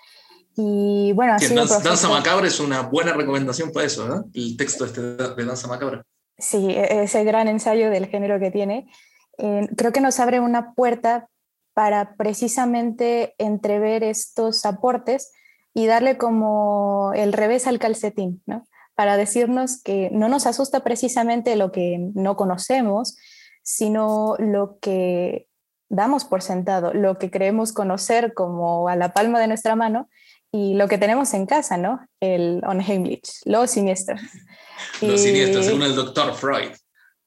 Y 0.55 1.13
bueno, 1.13 1.33
así 1.33 1.53
Danza 1.53 2.09
Macabra 2.09 2.47
es 2.47 2.59
una 2.59 2.81
buena 2.81 3.13
recomendación 3.13 3.71
para 3.71 3.85
eso, 3.85 4.07
¿no? 4.07 4.25
El 4.33 4.57
texto 4.57 4.85
este 4.85 5.01
de 5.01 5.45
Danza 5.45 5.67
Macabra. 5.67 6.03
Sí, 6.39 6.71
e-, 6.71 7.03
ese 7.03 7.23
gran 7.23 7.47
ensayo 7.47 7.91
del 7.91 8.07
género 8.07 8.39
que 8.39 8.49
tiene, 8.49 8.89
eh, 9.37 9.67
creo 9.77 9.91
que 9.91 10.01
nos 10.01 10.19
abre 10.19 10.39
una 10.39 10.73
puerta 10.73 11.29
para 11.75 12.15
precisamente 12.15 13.35
entrever 13.37 14.03
estos 14.03 14.65
aportes 14.65 15.31
y 15.75 15.85
darle 15.85 16.17
como 16.17 17.11
el 17.15 17.33
revés 17.33 17.67
al 17.67 17.77
calcetín, 17.77 18.41
¿no? 18.47 18.65
Para 18.97 19.15
decirnos 19.15 19.79
que 19.83 20.09
no 20.11 20.27
nos 20.27 20.47
asusta 20.47 20.83
precisamente 20.83 21.55
lo 21.55 21.71
que 21.71 22.09
no 22.15 22.35
conocemos, 22.35 23.15
sino 23.61 24.35
lo 24.39 24.79
que 24.79 25.47
damos 25.87 26.25
por 26.25 26.41
sentado, 26.41 26.95
lo 26.95 27.19
que 27.19 27.29
creemos 27.29 27.73
conocer 27.73 28.33
como 28.33 28.89
a 28.89 28.95
la 28.95 29.13
palma 29.13 29.39
de 29.39 29.45
nuestra 29.45 29.75
mano 29.75 30.09
y 30.51 30.73
lo 30.73 30.87
que 30.87 30.97
tenemos 30.97 31.35
en 31.35 31.45
casa, 31.45 31.77
¿no? 31.77 31.99
El 32.19 32.63
Unheimlich, 32.67 33.29
lo 33.45 33.67
siniestro. 33.67 34.15
Lo 35.01 35.17
siniestro, 35.17 35.63
según 35.63 35.81
el 35.83 35.95
doctor 35.95 36.33
Freud. 36.35 36.71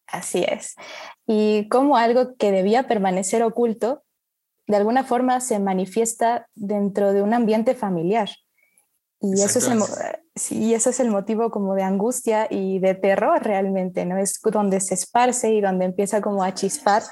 Así 0.06 0.44
es. 0.46 0.76
Y 1.26 1.68
como 1.68 1.96
algo 1.96 2.36
que 2.36 2.52
debía 2.52 2.84
permanecer 2.84 3.42
oculto, 3.42 4.02
de 4.66 4.76
alguna 4.76 5.04
forma 5.04 5.40
se 5.40 5.58
manifiesta 5.58 6.48
dentro 6.54 7.12
de 7.12 7.22
un 7.22 7.34
ambiente 7.34 7.74
familiar. 7.74 8.30
Y 9.22 9.34
eso, 9.34 9.58
es 9.58 9.68
el, 9.68 9.82
sí, 10.34 10.72
eso 10.72 10.90
es 10.90 10.98
el 10.98 11.10
motivo 11.10 11.50
como 11.50 11.74
de 11.74 11.82
angustia 11.82 12.46
y 12.50 12.78
de 12.78 12.94
terror 12.94 13.42
realmente, 13.42 14.06
¿no? 14.06 14.16
Es 14.16 14.40
donde 14.42 14.80
se 14.80 14.94
esparce 14.94 15.52
y 15.52 15.60
donde 15.60 15.84
empieza 15.84 16.22
como 16.22 16.42
a 16.42 16.54
chispar, 16.54 17.02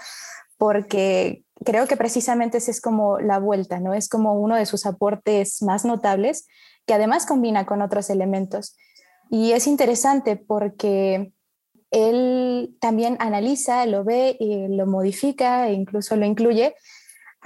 porque 0.57 1.45
creo 1.65 1.87
que 1.87 1.97
precisamente 1.97 2.59
ese 2.59 2.71
es 2.71 2.81
como 2.81 3.19
la 3.19 3.38
vuelta, 3.38 3.79
¿no? 3.79 3.93
Es 3.93 4.09
como 4.09 4.35
uno 4.35 4.57
de 4.57 4.65
sus 4.65 4.87
aportes 4.87 5.62
más 5.62 5.85
notables, 5.85 6.47
que 6.87 6.95
además 6.95 7.27
combina 7.27 7.67
con 7.67 7.83
otros 7.83 8.09
elementos. 8.09 8.77
Y 9.31 9.53
es 9.53 9.67
interesante 9.67 10.37
porque 10.37 11.33
él 11.91 12.77
también 12.81 13.17
analiza, 13.21 13.85
lo 13.85 14.05
ve 14.05 14.37
y 14.41 14.69
lo 14.69 14.87
modifica 14.87 15.69
e 15.69 15.75
incluso 15.75 16.17
lo 16.17 16.25
incluye 16.25 16.75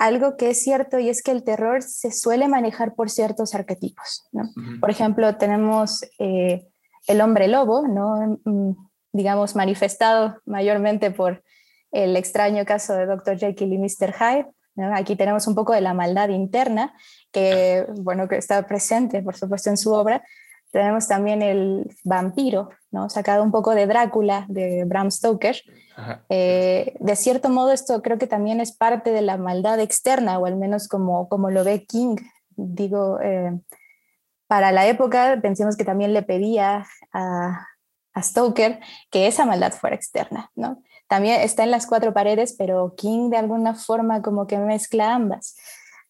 algo 0.03 0.37
que 0.37 0.51
es 0.51 0.63
cierto 0.65 0.99
y 0.99 1.09
es 1.09 1.23
que 1.23 1.31
el 1.31 1.45
terror 1.45 1.81
se 1.83 2.11
suele 2.11 2.49
manejar 2.49 2.95
por 2.95 3.09
ciertos 3.09 3.55
arquetipos. 3.55 4.29
¿no? 4.33 4.43
Por 4.81 4.91
ejemplo, 4.91 5.37
tenemos 5.37 6.05
eh, 6.19 6.67
el 7.07 7.21
hombre 7.21 7.47
lobo, 7.47 7.87
¿no? 7.87 8.41
Mm, 8.45 8.73
digamos, 9.13 9.55
manifestado 9.55 10.41
mayormente 10.45 11.13
por 11.13 11.45
el 11.93 12.17
extraño 12.17 12.65
caso 12.65 12.95
de 12.95 13.07
Dr. 13.07 13.39
Jekyll 13.39 13.73
y 13.75 13.79
Mr. 13.79 14.13
Hyde. 14.13 14.47
Aquí 14.95 15.15
tenemos 15.15 15.47
un 15.47 15.55
poco 15.55 15.73
de 15.73 15.83
la 15.83 15.95
maldad 15.95 16.31
interna 16.31 16.95
que, 17.31 17.87
bueno, 18.01 18.27
que 18.27 18.39
está 18.39 18.67
presente, 18.67 19.23
por 19.23 19.37
supuesto, 19.37 19.71
en 19.71 19.77
su 19.77 19.93
obra, 19.93 20.25
tenemos 20.73 21.07
también 21.07 21.43
el 21.43 21.95
vampiro, 22.03 22.71
¿no? 22.93 23.09
sacado 23.09 23.43
un 23.43 23.51
poco 23.51 23.75
de 23.75 23.87
Drácula, 23.87 24.47
de 24.49 24.85
Bram 24.85 25.11
Stoker. 25.11 25.57
Eh, 26.29 26.95
de 27.01 27.17
cierto 27.17 27.49
modo, 27.49 27.73
esto 27.73 28.01
creo 28.03 28.19
que 28.19 28.27
también 28.27 28.61
es 28.61 28.73
parte 28.73 29.11
de 29.11 29.23
la 29.23 29.37
maldad 29.39 29.81
externa, 29.81 30.39
o 30.39 30.47
al 30.47 30.57
menos 30.57 30.89
como, 30.89 31.29
como 31.29 31.51
lo 31.51 31.65
ve 31.65 31.85
King. 31.85 32.17
Digo, 32.51 33.19
eh, 33.21 33.59
para 34.47 34.71
la 34.73 34.87
época, 34.87 35.39
pensemos 35.43 35.77
que 35.77 35.85
también 35.85 36.13
le 36.13 36.23
pedía 36.23 36.87
a, 37.13 37.67
a, 38.15 38.23
Stoker 38.23 38.81
que 39.11 39.27
esa 39.27 39.47
maldad 39.47 39.73
fuera 39.73 39.97
externa. 39.97 40.51
¿no? 40.55 40.83
También 41.09 41.41
está 41.41 41.65
en 41.65 41.71
las 41.71 41.87
cuatro 41.87 42.13
paredes, 42.13 42.55
pero 42.59 42.95
King 42.95 43.31
de 43.31 43.39
alguna 43.39 43.75
forma 43.75 44.21
como 44.21 44.47
que 44.47 44.59
mezcla 44.59 45.15
ambas. 45.15 45.57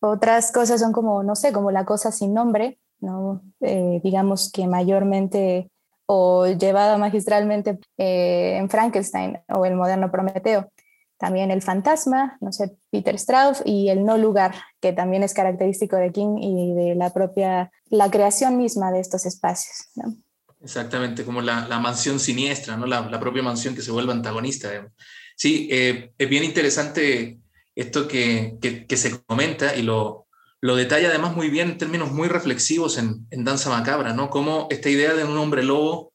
Otras 0.01 0.51
cosas 0.51 0.81
son 0.81 0.93
como, 0.93 1.23
no 1.23 1.37
sé, 1.37 1.53
como 1.53 1.71
la 1.71 1.85
cosa 1.85 2.11
sin 2.11 2.35
nombre, 2.35 2.81
¿no? 2.99 3.41
Eh, 3.61 4.01
digamos 4.03 4.51
que 4.51 4.67
mayormente 4.67 5.71
o 6.07 6.47
llevada 6.47 6.99
magistralmente 6.99 7.79
eh, 7.99 8.57
en 8.59 8.69
Frankenstein 8.69 9.39
o 9.49 9.65
el 9.65 9.75
moderno 9.75 10.11
Prometeo. 10.11 10.71
También 11.19 11.53
el 11.53 11.63
fantasma, 11.63 12.37
no 12.41 12.53
sé, 12.53 12.77
Peter 12.91 13.15
Strauss 13.15 13.63
y 13.65 13.91
el 13.91 14.05
no 14.05 14.19
lugar, 14.19 14.55
que 14.81 14.93
también 14.93 15.23
es 15.23 15.35
característico 15.35 15.97
de 15.97 16.11
King 16.11 16.37
y 16.41 16.73
de 16.75 16.95
la 16.97 17.11
propia, 17.11 17.71
la 17.91 18.11
creación 18.11 18.57
misma 18.57 18.91
de 18.91 18.99
estos 19.01 19.25
espacios. 19.25 19.89
Exactamente, 20.61 21.25
como 21.25 21.41
la, 21.41 21.67
mansión 21.79 22.19
siniestra, 22.19 22.77
¿no? 22.77 22.87
La, 22.87 23.03
la, 23.09 23.21
propia 23.21 23.43
mansión 23.43 23.75
que 23.75 23.83
se 23.83 23.93
vuelve 23.93 24.13
antagonista. 24.13 24.69
Sí, 25.37 25.69
eh, 25.71 26.13
es 26.19 26.29
bien 26.29 26.45
interesante 26.45 27.39
esto 27.75 28.07
que, 28.07 28.57
que, 28.61 28.87
que, 28.87 28.97
se 28.97 29.23
comenta 29.23 29.77
y 29.77 29.83
lo, 29.83 30.22
lo 30.63 30.77
detalla 30.77 31.09
además 31.09 31.35
muy 31.35 31.51
bien 31.51 31.71
en 31.71 31.79
términos 31.79 32.13
muy 32.13 32.29
reflexivos 32.29 32.97
en, 32.97 33.27
Danza 33.31 33.69
Macabra, 33.69 34.15
¿no? 34.15 34.31
Como 34.31 34.69
esta 34.71 34.89
idea 34.89 35.13
de 35.13 35.25
un 35.25 35.37
hombre 35.37 35.65
lobo, 35.65 36.15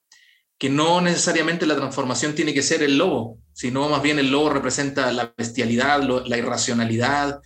que 0.57 0.69
no 0.69 1.01
necesariamente 1.01 1.67
la 1.67 1.75
transformación 1.75 2.33
tiene 2.33 2.53
que 2.53 2.63
ser 2.63 2.81
el 2.81 2.97
lobo, 2.97 3.39
sino 3.53 3.89
más 3.89 4.01
bien 4.01 4.19
el 4.19 4.31
lobo 4.31 4.49
representa 4.49 5.11
la 5.11 5.33
bestialidad, 5.37 6.01
la 6.01 6.37
irracionalidad, 6.37 7.41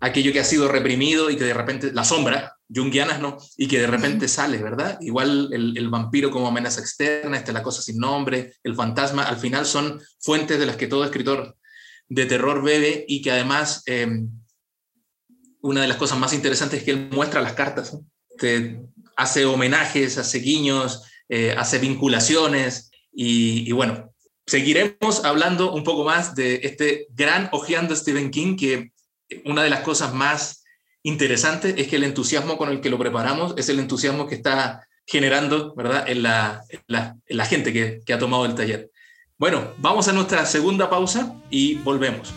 aquello 0.00 0.32
que 0.32 0.40
ha 0.40 0.44
sido 0.44 0.68
reprimido 0.68 1.28
y 1.28 1.36
que 1.36 1.44
de 1.44 1.52
repente, 1.52 1.92
la 1.92 2.02
sombra, 2.02 2.56
jungianas, 2.74 3.20
¿no? 3.20 3.36
Y 3.58 3.68
que 3.68 3.80
de 3.80 3.86
repente 3.86 4.26
sale, 4.26 4.56
¿verdad? 4.56 4.96
Igual 5.02 5.50
el, 5.52 5.88
vampiro 5.90 6.30
como 6.30 6.48
amenaza 6.48 6.80
externa, 6.80 7.36
esta 7.36 7.52
la 7.52 7.62
cosa 7.62 7.82
sin 7.82 7.98
nombre, 7.98 8.54
el 8.62 8.74
fantasma, 8.74 9.24
al 9.24 9.36
final 9.36 9.66
son 9.66 10.00
fuentes 10.18 10.58
de 10.58 10.64
las 10.64 10.76
que 10.76 10.86
todo 10.86 11.04
escritor 11.04 11.58
de 12.08 12.24
terror 12.24 12.62
bebe 12.62 13.04
y 13.06 13.20
que 13.20 13.32
además... 13.32 13.82
Em, 13.84 14.30
una 15.60 15.82
de 15.82 15.88
las 15.88 15.96
cosas 15.96 16.18
más 16.18 16.32
interesantes 16.32 16.80
es 16.80 16.84
que 16.84 16.92
él 16.92 17.08
muestra 17.10 17.40
las 17.40 17.54
cartas, 17.54 17.96
hace 19.16 19.44
homenajes, 19.44 20.16
hace 20.18 20.38
guiños, 20.38 21.02
eh, 21.28 21.54
hace 21.58 21.78
vinculaciones 21.78 22.90
y, 23.12 23.70
bueno, 23.72 24.12
seguiremos 24.46 25.24
hablando 25.24 25.72
un 25.72 25.82
poco 25.82 26.04
más 26.04 26.34
de 26.34 26.60
este 26.62 27.06
gran 27.10 27.48
ojeando 27.52 27.96
Stephen 27.96 28.30
King, 28.30 28.56
que 28.56 28.92
una 29.44 29.62
de 29.62 29.70
las 29.70 29.80
cosas 29.80 30.14
más 30.14 30.64
interesantes 31.02 31.74
es 31.76 31.88
que 31.88 31.96
el 31.96 32.04
entusiasmo 32.04 32.56
con 32.56 32.70
el 32.70 32.80
que 32.80 32.90
lo 32.90 32.98
preparamos 32.98 33.54
es 33.56 33.68
el 33.68 33.80
entusiasmo 33.80 34.26
que 34.26 34.36
está 34.36 34.86
generando, 35.04 35.74
¿verdad?, 35.74 36.08
en 36.08 36.22
la, 36.22 36.62
la, 36.86 37.44
gente 37.46 37.72
que 37.72 38.12
ha 38.12 38.18
tomado 38.18 38.44
el 38.46 38.54
taller. 38.54 38.90
Bueno, 39.38 39.72
vamos 39.78 40.08
a 40.08 40.12
nuestra 40.12 40.44
segunda 40.46 40.90
pausa 40.90 41.34
y 41.50 41.76
volvemos. 41.76 42.32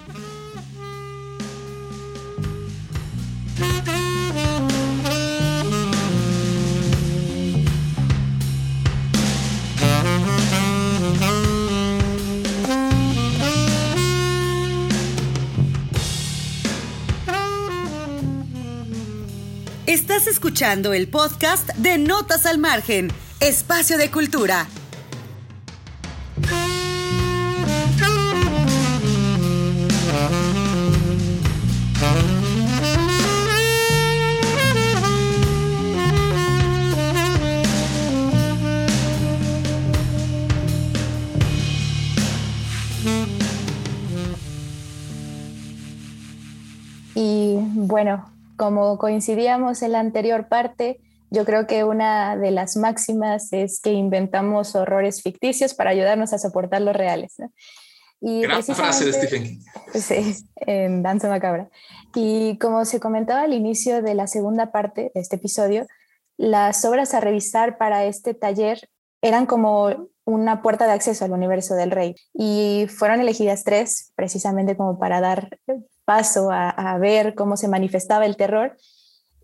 el 20.62 21.08
podcast 21.08 21.70
de 21.78 21.98
Notas 21.98 22.46
al 22.46 22.60
Margen, 22.60 23.12
Espacio 23.40 23.98
de 23.98 24.12
Cultura. 24.12 24.68
Y 47.16 47.56
bueno, 47.74 48.31
como 48.62 49.00
coincidíamos 49.00 49.82
en 49.82 49.94
la 49.94 50.00
anterior 50.00 50.48
parte, 50.48 51.00
yo 51.32 51.46
creo 51.46 51.66
que 51.66 51.84
una 51.84 52.38
de 52.38 52.52
las 52.52 52.78
máximas 52.78 53.52
es 53.54 53.82
que 53.82 53.92
inventamos 53.92 54.76
horrores 54.76 55.24
ficticios 55.24 55.74
para 55.74 55.90
ayudarnos 55.90 56.32
a 56.32 56.38
soportar 56.38 56.84
los 56.84 56.96
reales. 56.96 57.38
Y 58.20 58.44
Gran 58.44 58.62
frase 58.62 59.06
de 59.06 59.14
Stephen 59.14 59.44
King. 59.46 59.60
Sí, 60.00 60.46
en 60.58 61.02
Danza 61.02 61.28
Macabra. 61.28 61.72
Y 62.14 62.60
como 62.60 62.86
se 62.86 63.00
comentaba 63.00 63.42
al 63.42 63.54
inicio 63.54 64.04
de 64.04 64.14
la 64.14 64.28
segunda 64.28 64.72
parte 64.72 65.12
de 65.16 65.22
este 65.22 65.38
episodio, 65.38 65.88
las 66.38 66.86
obras 66.86 67.16
a 67.16 67.20
revisar 67.20 67.80
para 67.80 68.06
este 68.06 68.36
taller 68.36 68.92
eran 69.24 69.48
como 69.48 70.12
una 70.24 70.62
puerta 70.62 70.86
de 70.86 70.92
acceso 70.92 71.26
al 71.26 71.32
universo 71.32 71.74
del 71.74 71.90
rey. 71.90 72.14
Y 72.32 72.86
fueron 72.96 73.22
elegidas 73.22 73.64
tres 73.64 74.12
precisamente 74.16 74.78
como 74.78 75.00
para 75.00 75.20
dar 75.20 75.58
a, 76.52 76.70
a 76.70 76.98
ver 76.98 77.36
cómo 77.36 77.58
se 77.58 77.68
manifestaba 77.68 78.26
el 78.26 78.38
terror 78.38 78.78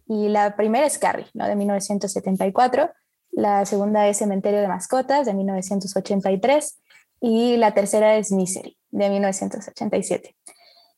y 0.07 0.29
la 0.29 0.55
primera 0.55 0.85
es 0.85 0.97
Carrie, 0.97 1.27
¿no? 1.33 1.47
de 1.47 1.55
1974, 1.55 2.91
la 3.31 3.65
segunda 3.65 4.07
es 4.07 4.17
Cementerio 4.17 4.61
de 4.61 4.67
Mascotas, 4.67 5.25
de 5.25 5.33
1983, 5.33 6.79
y 7.19 7.57
la 7.57 7.73
tercera 7.73 8.15
es 8.15 8.31
Misery, 8.31 8.77
de 8.89 9.09
1987. 9.09 10.35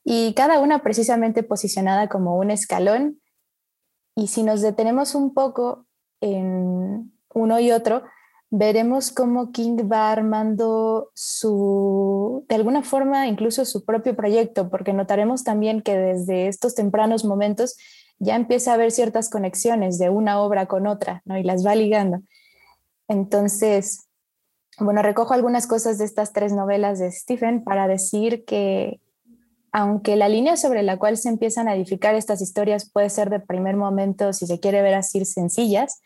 Y 0.04 0.34
cada 0.34 0.60
una 0.60 0.82
precisamente 0.84 1.44
posicionada 1.44 2.08
como 2.08 2.38
un 2.38 2.52
escalón. 2.52 3.20
Y 4.16 4.28
si 4.28 4.44
nos 4.44 4.62
detenemos 4.62 5.16
un 5.16 5.34
poco 5.34 5.86
en 6.22 7.12
uno 7.34 7.60
y 7.60 7.72
otro, 7.72 8.04
veremos 8.52 9.12
cómo 9.12 9.52
King 9.52 9.78
va 9.92 10.12
armando 10.12 11.12
su, 11.14 12.46
de 12.50 12.56
alguna 12.56 12.84
forma, 12.84 13.28
incluso 13.28 13.66
su 13.66 13.86
propio 13.86 14.16
proyecto, 14.16 14.70
porque 14.70 14.94
notaremos 14.94 15.44
también 15.44 15.82
que 15.82 15.98
desde 15.98 16.48
estos 16.48 16.76
tempranos 16.76 17.26
momentos 17.26 17.78
ya 18.18 18.36
empieza 18.36 18.72
a 18.72 18.74
haber 18.74 18.92
ciertas 18.92 19.30
conexiones 19.30 19.98
de 19.98 20.10
una 20.10 20.42
obra 20.42 20.66
con 20.66 20.88
otra, 20.88 21.22
¿no? 21.26 21.38
Y 21.38 21.44
las 21.44 21.66
va 21.66 21.76
ligando. 21.76 22.22
Entonces, 23.08 24.08
bueno, 24.80 25.02
recojo 25.02 25.34
algunas 25.34 25.68
cosas 25.68 25.98
de 25.98 26.06
estas 26.06 26.34
tres 26.34 26.54
novelas 26.54 27.00
de 27.00 27.12
Stephen 27.12 27.64
para 27.64 27.88
decir 27.88 28.46
que 28.46 29.00
aunque 29.72 30.16
la 30.16 30.30
línea 30.30 30.58
sobre 30.58 30.82
la 30.82 30.98
cual 30.98 31.18
se 31.18 31.30
empiezan 31.30 31.68
a 31.68 31.76
edificar 31.76 32.16
estas 32.16 32.42
historias 32.42 32.90
puede 32.90 33.10
ser 33.12 33.30
de 33.30 33.40
primer 33.40 33.76
momento, 33.76 34.34
si 34.34 34.48
se 34.48 34.60
quiere 34.60 34.82
ver 34.82 34.96
así, 34.96 35.24
sencillas, 35.26 36.02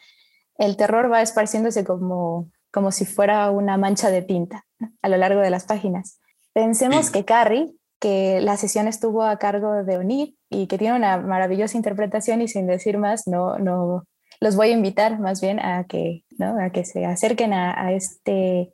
el 0.58 0.78
terror 0.78 1.12
va 1.12 1.22
esparciéndose 1.22 1.84
como, 1.84 2.52
como 2.72 2.92
si 2.92 3.06
fuera 3.06 3.50
una 3.52 3.78
mancha 3.78 4.10
de 4.10 4.22
tinta 4.22 4.66
a 5.02 5.10
lo 5.10 5.18
largo 5.18 5.42
de 5.42 5.50
las 5.50 5.66
páginas. 5.66 6.20
Pensemos 6.54 7.10
que 7.10 7.26
Carrie, 7.26 7.74
que 8.00 8.42
la 8.42 8.58
sesión 8.58 8.88
estuvo 8.88 9.24
a 9.24 9.38
cargo 9.38 9.84
de 9.84 9.98
Onir 9.98 10.36
y 10.50 10.68
que 10.68 10.78
tiene 10.78 10.96
una 10.96 11.18
maravillosa 11.18 11.78
interpretación 11.78 12.42
y 12.42 12.48
sin 12.48 12.68
decir 12.68 12.98
más, 12.98 13.28
no, 13.28 13.58
no 13.58 14.04
los 14.40 14.56
voy 14.56 14.70
a 14.70 14.74
invitar 14.74 15.20
más 15.20 15.42
bien 15.42 15.60
a 15.60 15.86
que, 15.86 16.24
¿no? 16.38 16.62
a 16.62 16.70
que 16.70 16.86
se 16.86 17.06
acerquen 17.06 17.54
a, 17.54 17.94
este, 17.94 18.74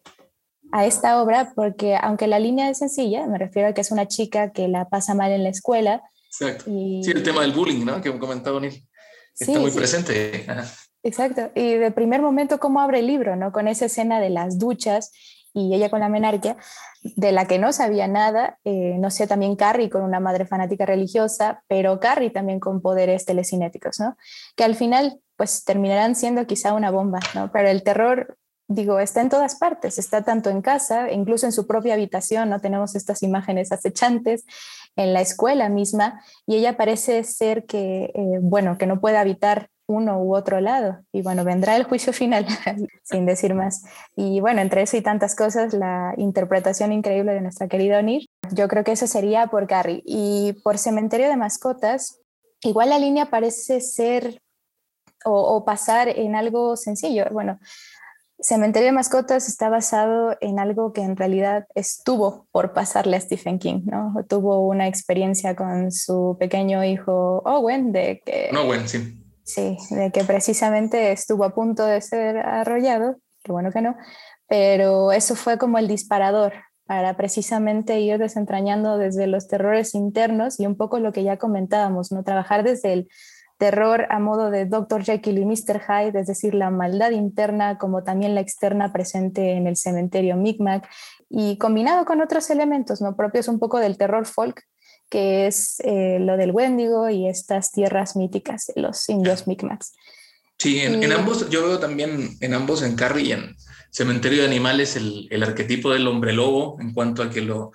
a 0.71 0.85
esta 0.85 1.21
obra 1.21 1.53
porque 1.55 1.95
aunque 1.95 2.27
la 2.27 2.39
línea 2.39 2.69
es 2.69 2.79
sencilla, 2.79 3.27
me 3.27 3.37
refiero 3.37 3.69
a 3.69 3.73
que 3.73 3.81
es 3.81 3.91
una 3.91 4.07
chica 4.07 4.51
que 4.51 4.67
la 4.67 4.89
pasa 4.89 5.13
mal 5.13 5.31
en 5.31 5.43
la 5.43 5.49
escuela. 5.49 6.01
Exacto. 6.25 6.65
Y... 6.67 7.03
Sí, 7.03 7.11
el 7.11 7.23
tema 7.23 7.41
del 7.41 7.53
bullying, 7.53 7.85
¿no? 7.85 8.01
Que 8.01 8.17
comentaba 8.17 8.57
Onir. 8.57 8.83
Está 9.39 9.59
muy 9.59 9.71
presente. 9.71 10.45
Exacto. 11.03 11.51
Y 11.55 11.75
de 11.75 11.91
primer 11.91 12.21
momento, 12.21 12.59
¿cómo 12.59 12.81
abre 12.81 12.99
el 12.99 13.07
libro, 13.07 13.35
no? 13.35 13.51
Con 13.51 13.67
esa 13.67 13.85
escena 13.85 14.19
de 14.19 14.29
las 14.29 14.59
duchas 14.59 15.11
y 15.53 15.73
ella 15.73 15.89
con 15.89 15.99
la 15.99 16.09
menarquia, 16.09 16.57
de 17.01 17.31
la 17.31 17.47
que 17.47 17.57
no 17.59 17.73
sabía 17.73 18.07
nada, 18.07 18.59
eh, 18.63 18.97
no 18.99 19.09
sé, 19.09 19.27
también 19.27 19.55
Carrie 19.55 19.89
con 19.89 20.03
una 20.03 20.19
madre 20.19 20.45
fanática 20.45 20.85
religiosa, 20.85 21.63
pero 21.67 21.99
Carrie 21.99 22.29
también 22.29 22.59
con 22.59 22.81
poderes 22.81 23.25
telecinéticos, 23.25 23.99
¿no? 23.99 24.15
Que 24.55 24.63
al 24.63 24.75
final, 24.75 25.19
pues 25.37 25.63
terminarán 25.63 26.15
siendo 26.15 26.45
quizá 26.45 26.73
una 26.73 26.91
bomba, 26.91 27.19
¿no? 27.33 27.51
Pero 27.51 27.69
el 27.69 27.83
terror, 27.83 28.37
digo, 28.67 28.99
está 28.99 29.21
en 29.21 29.29
todas 29.29 29.55
partes, 29.55 29.97
está 29.97 30.23
tanto 30.23 30.49
en 30.49 30.61
casa, 30.61 31.11
incluso 31.11 31.45
en 31.45 31.51
su 31.51 31.65
propia 31.65 31.95
habitación, 31.95 32.49
¿no? 32.49 32.59
Tenemos 32.59 32.95
estas 32.95 33.23
imágenes 33.23 33.71
acechantes, 33.71 34.45
en 34.95 35.13
la 35.13 35.21
escuela 35.21 35.69
misma, 35.69 36.21
y 36.45 36.57
ella 36.57 36.75
parece 36.75 37.23
ser 37.23 37.65
que, 37.65 38.11
eh, 38.13 38.39
bueno, 38.41 38.77
que 38.77 38.85
no 38.85 38.99
puede 38.99 39.17
habitar 39.17 39.69
uno 39.89 40.21
u 40.21 40.35
otro 40.35 40.61
lado. 40.61 40.99
Y 41.11 41.21
bueno, 41.21 41.43
vendrá 41.43 41.75
el 41.75 41.83
juicio 41.83 42.13
final, 42.13 42.45
sin 43.03 43.25
decir 43.25 43.55
más. 43.55 43.83
Y 44.15 44.39
bueno, 44.39 44.61
entre 44.61 44.83
eso 44.83 44.95
y 44.95 45.01
tantas 45.01 45.35
cosas, 45.35 45.73
la 45.73 46.13
interpretación 46.17 46.93
increíble 46.93 47.33
de 47.33 47.41
nuestra 47.41 47.67
querida 47.67 47.99
Onir, 47.99 48.27
yo 48.51 48.67
creo 48.67 48.83
que 48.83 48.91
eso 48.91 49.07
sería 49.07 49.47
por 49.47 49.67
Carrie. 49.67 50.03
Y 50.05 50.53
por 50.63 50.77
Cementerio 50.77 51.27
de 51.27 51.37
Mascotas, 51.37 52.19
igual 52.61 52.89
la 52.89 52.99
línea 52.99 53.31
parece 53.31 53.81
ser 53.81 54.41
o, 55.25 55.65
pasar 55.65 56.07
en 56.07 56.35
algo 56.35 56.77
sencillo. 56.77 57.25
Bueno, 57.31 57.59
Cementerio 58.39 58.87
de 58.87 58.93
Mascotas 58.93 59.49
está 59.49 59.69
basado 59.69 60.37
en 60.39 60.59
algo 60.59 60.93
que 60.93 61.01
en 61.01 61.17
realidad 61.17 61.65
estuvo 61.75 62.47
por 62.51 62.73
pasarle 62.73 63.17
a 63.17 63.21
Stephen 63.21 63.59
King, 63.59 63.81
¿no? 63.85 64.13
Tuvo 64.29 64.65
una 64.65 64.87
experiencia 64.87 65.55
con 65.55 65.91
su 65.91 66.37
pequeño 66.39 66.85
hijo 66.85 67.41
Owen 67.43 67.91
de 67.91 68.21
que... 68.23 68.49
Owen, 68.55 68.87
sí 68.87 69.25
Sí, 69.49 69.77
de 69.89 70.11
que 70.11 70.23
precisamente 70.23 71.11
estuvo 71.11 71.43
a 71.43 71.55
punto 71.55 71.83
de 71.83 72.01
ser 72.01 72.37
arrollado, 72.37 73.15
qué 73.43 73.51
bueno 73.51 73.71
que 73.71 73.81
no, 73.81 73.95
pero 74.47 75.11
eso 75.11 75.35
fue 75.35 75.57
como 75.57 75.79
el 75.79 75.87
disparador 75.87 76.53
para 76.85 77.17
precisamente 77.17 77.99
ir 77.99 78.19
desentrañando 78.19 78.99
desde 78.99 79.25
los 79.25 79.47
terrores 79.47 79.95
internos 79.95 80.59
y 80.59 80.67
un 80.67 80.77
poco 80.77 80.99
lo 80.99 81.11
que 81.11 81.23
ya 81.23 81.37
comentábamos, 81.37 82.11
¿no? 82.11 82.23
Trabajar 82.23 82.63
desde 82.63 82.93
el 82.93 83.09
terror 83.57 84.05
a 84.11 84.19
modo 84.19 84.51
de 84.51 84.67
Dr. 84.67 85.03
Jekyll 85.03 85.39
y 85.39 85.45
Mr. 85.45 85.81
Hyde, 85.81 86.19
es 86.19 86.27
decir, 86.27 86.53
la 86.53 86.69
maldad 86.69 87.09
interna 87.09 87.79
como 87.79 88.03
también 88.03 88.35
la 88.35 88.41
externa 88.41 88.93
presente 88.93 89.53
en 89.53 89.65
el 89.65 89.77
cementerio 89.77 90.37
Micmac 90.37 90.87
y 91.27 91.57
combinado 91.57 92.05
con 92.05 92.21
otros 92.21 92.51
elementos, 92.51 93.01
¿no? 93.01 93.15
Propios 93.15 93.47
un 93.47 93.57
poco 93.57 93.79
del 93.79 93.97
terror 93.97 94.27
folk, 94.27 94.61
que 95.09 95.47
es 95.47 95.79
eh, 95.83 96.17
lo 96.19 96.37
del 96.37 96.51
Wendigo 96.51 97.09
y 97.09 97.27
estas 97.27 97.71
tierras 97.71 98.15
míticas 98.15 98.67
de 98.73 98.81
los 98.81 99.07
indios 99.09 99.47
Mi'kmaq. 99.47 99.83
Sí, 100.57 100.79
en, 100.79 101.11
ambos, 101.13 101.49
yo 101.49 101.65
veo 101.65 101.79
también 101.79 102.37
en 102.41 102.53
ambos, 102.53 102.83
en 102.83 102.95
Carrie 102.95 103.27
y 103.27 103.31
en 103.31 103.55
Cementerio 103.91 104.41
de 104.41 104.47
Animales, 104.47 104.97
el, 104.97 105.27
el, 105.31 105.41
arquetipo 105.41 105.91
del 105.91 106.05
hombre 106.05 106.33
lobo, 106.33 106.77
en 106.81 106.93
cuanto 106.93 107.23
a 107.23 107.29
que 107.29 107.41
lo, 107.41 107.71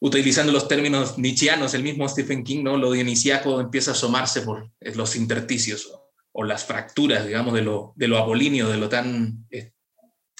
utilizando 0.00 0.50
los 0.50 0.66
términos 0.66 1.18
nietzscheanos, 1.18 1.74
el 1.74 1.82
mismo 1.82 2.08
Stephen 2.08 2.42
King, 2.42 2.64
¿no? 2.64 2.78
lo 2.78 2.92
dionisiaco 2.92 3.60
empieza 3.60 3.90
a 3.90 3.94
asomarse 3.94 4.40
por 4.42 4.70
eh, 4.80 4.94
los 4.94 5.14
intersticios 5.14 5.90
o, 5.92 6.10
o 6.32 6.44
las 6.44 6.64
fracturas, 6.64 7.26
digamos, 7.26 7.54
de 7.54 7.62
lo, 7.62 7.92
de 7.96 8.08
lo 8.08 8.18
apolinio, 8.18 8.68
de 8.68 8.76
lo 8.78 8.88
tan 8.88 9.46
eh, 9.50 9.72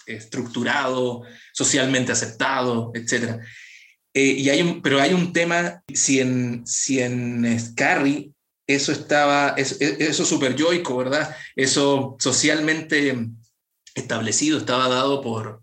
estructurado, 0.07 1.23
socialmente 1.53 2.13
aceptado, 2.13 2.93
etc. 2.95 3.41
Eh, 4.17 4.35
y 4.39 4.49
hay 4.49 4.63
un, 4.63 4.81
pero 4.81 4.99
hay 4.99 5.13
un 5.13 5.35
tema, 5.35 5.83
si 5.93 6.21
en, 6.21 6.67
si 6.67 7.03
en 7.03 7.45
Carrie 7.75 8.33
eso 8.67 8.91
estaba, 8.91 9.51
eso, 9.59 9.77
eso 9.79 10.25
super 10.25 10.57
yoico, 10.57 10.97
¿verdad? 10.97 11.37
Eso 11.55 12.17
socialmente 12.19 13.15
establecido 13.95 14.57
estaba 14.57 14.89
dado 14.89 15.21
por, 15.21 15.63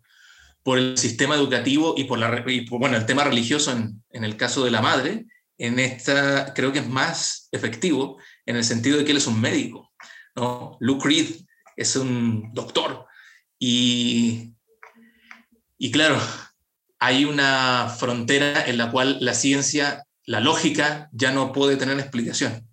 por 0.62 0.78
el 0.78 1.00
sistema 1.00 1.34
educativo 1.34 1.96
y 1.98 2.04
por, 2.04 2.20
la, 2.20 2.46
bueno, 2.70 2.96
el 2.96 3.08
tema 3.08 3.24
religioso 3.24 3.72
en, 3.72 4.04
en, 4.12 4.24
el 4.24 4.38
caso 4.38 4.64
de 4.64 4.70
la 4.70 4.84
madre, 4.84 5.26
en 5.58 5.80
esta 5.80 6.54
creo 6.54 6.72
que 6.72 6.80
es 6.80 6.88
más 6.88 7.50
efectivo 7.52 8.20
en 8.46 8.56
el 8.56 8.64
sentido 8.64 9.00
de 9.00 9.04
que 9.04 9.12
él 9.14 9.18
es 9.18 9.26
un 9.26 9.42
médico. 9.42 9.92
¿no? 10.36 10.78
Luke 10.80 11.10
Reed 11.10 11.42
es 11.76 11.96
un 11.96 12.54
doctor 12.54 13.08
y, 13.58 14.54
y 15.80 15.92
claro, 15.92 16.22
hay 17.04 17.26
una 17.26 17.90
frontera 17.90 18.66
en 18.66 18.78
la 18.78 18.90
cual 18.90 19.18
la 19.20 19.34
ciencia, 19.34 20.06
la 20.26 20.40
lógica, 20.40 21.10
ya 21.12 21.34
no 21.34 21.52
puede 21.52 21.76
tener 21.76 22.00
explicación. 22.00 22.66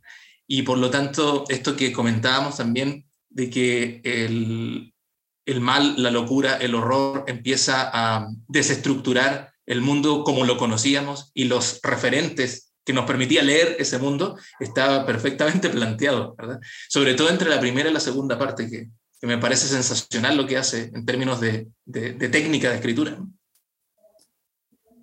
Y 0.46 0.62
por 0.62 0.78
lo 0.78 0.88
tanto, 0.88 1.44
esto 1.48 1.74
que 1.74 1.90
comentábamos 1.92 2.58
también, 2.58 3.06
de 3.28 3.50
que 3.50 4.00
el, 4.04 5.60
mal, 5.60 6.00
la 6.00 6.12
locura, 6.12 6.58
el 6.58 6.76
horror 6.76 7.24
empieza 7.26 7.90
a 7.92 8.28
desestructurar 8.46 9.52
el 9.66 9.80
mundo 9.80 10.22
como 10.22 10.44
lo 10.44 10.56
conocíamos 10.58 11.32
y 11.34 11.46
los 11.46 11.80
referentes 11.82 12.72
que 12.84 12.92
nos 12.92 13.06
permitía 13.06 13.42
leer 13.42 13.74
ese 13.80 13.98
mundo 13.98 14.38
estaba 14.60 15.06
perfectamente 15.06 15.68
planteado, 15.70 16.36
¿verdad? 16.38 16.60
Sobre 16.88 17.14
todo 17.14 17.30
entre 17.30 17.50
la 17.50 17.58
primera 17.58 17.90
y 17.90 17.92
la 17.92 17.98
segunda 17.98 18.38
parte, 18.38 18.70
que, 18.70 18.90
me 19.22 19.38
parece 19.38 19.66
sensacional 19.66 20.36
lo 20.36 20.46
que 20.46 20.56
hace 20.56 20.90
en 20.94 21.04
términos 21.04 21.40
de 21.40 21.66
técnica 22.30 22.70
de 22.70 22.76
escritura. 22.76 23.18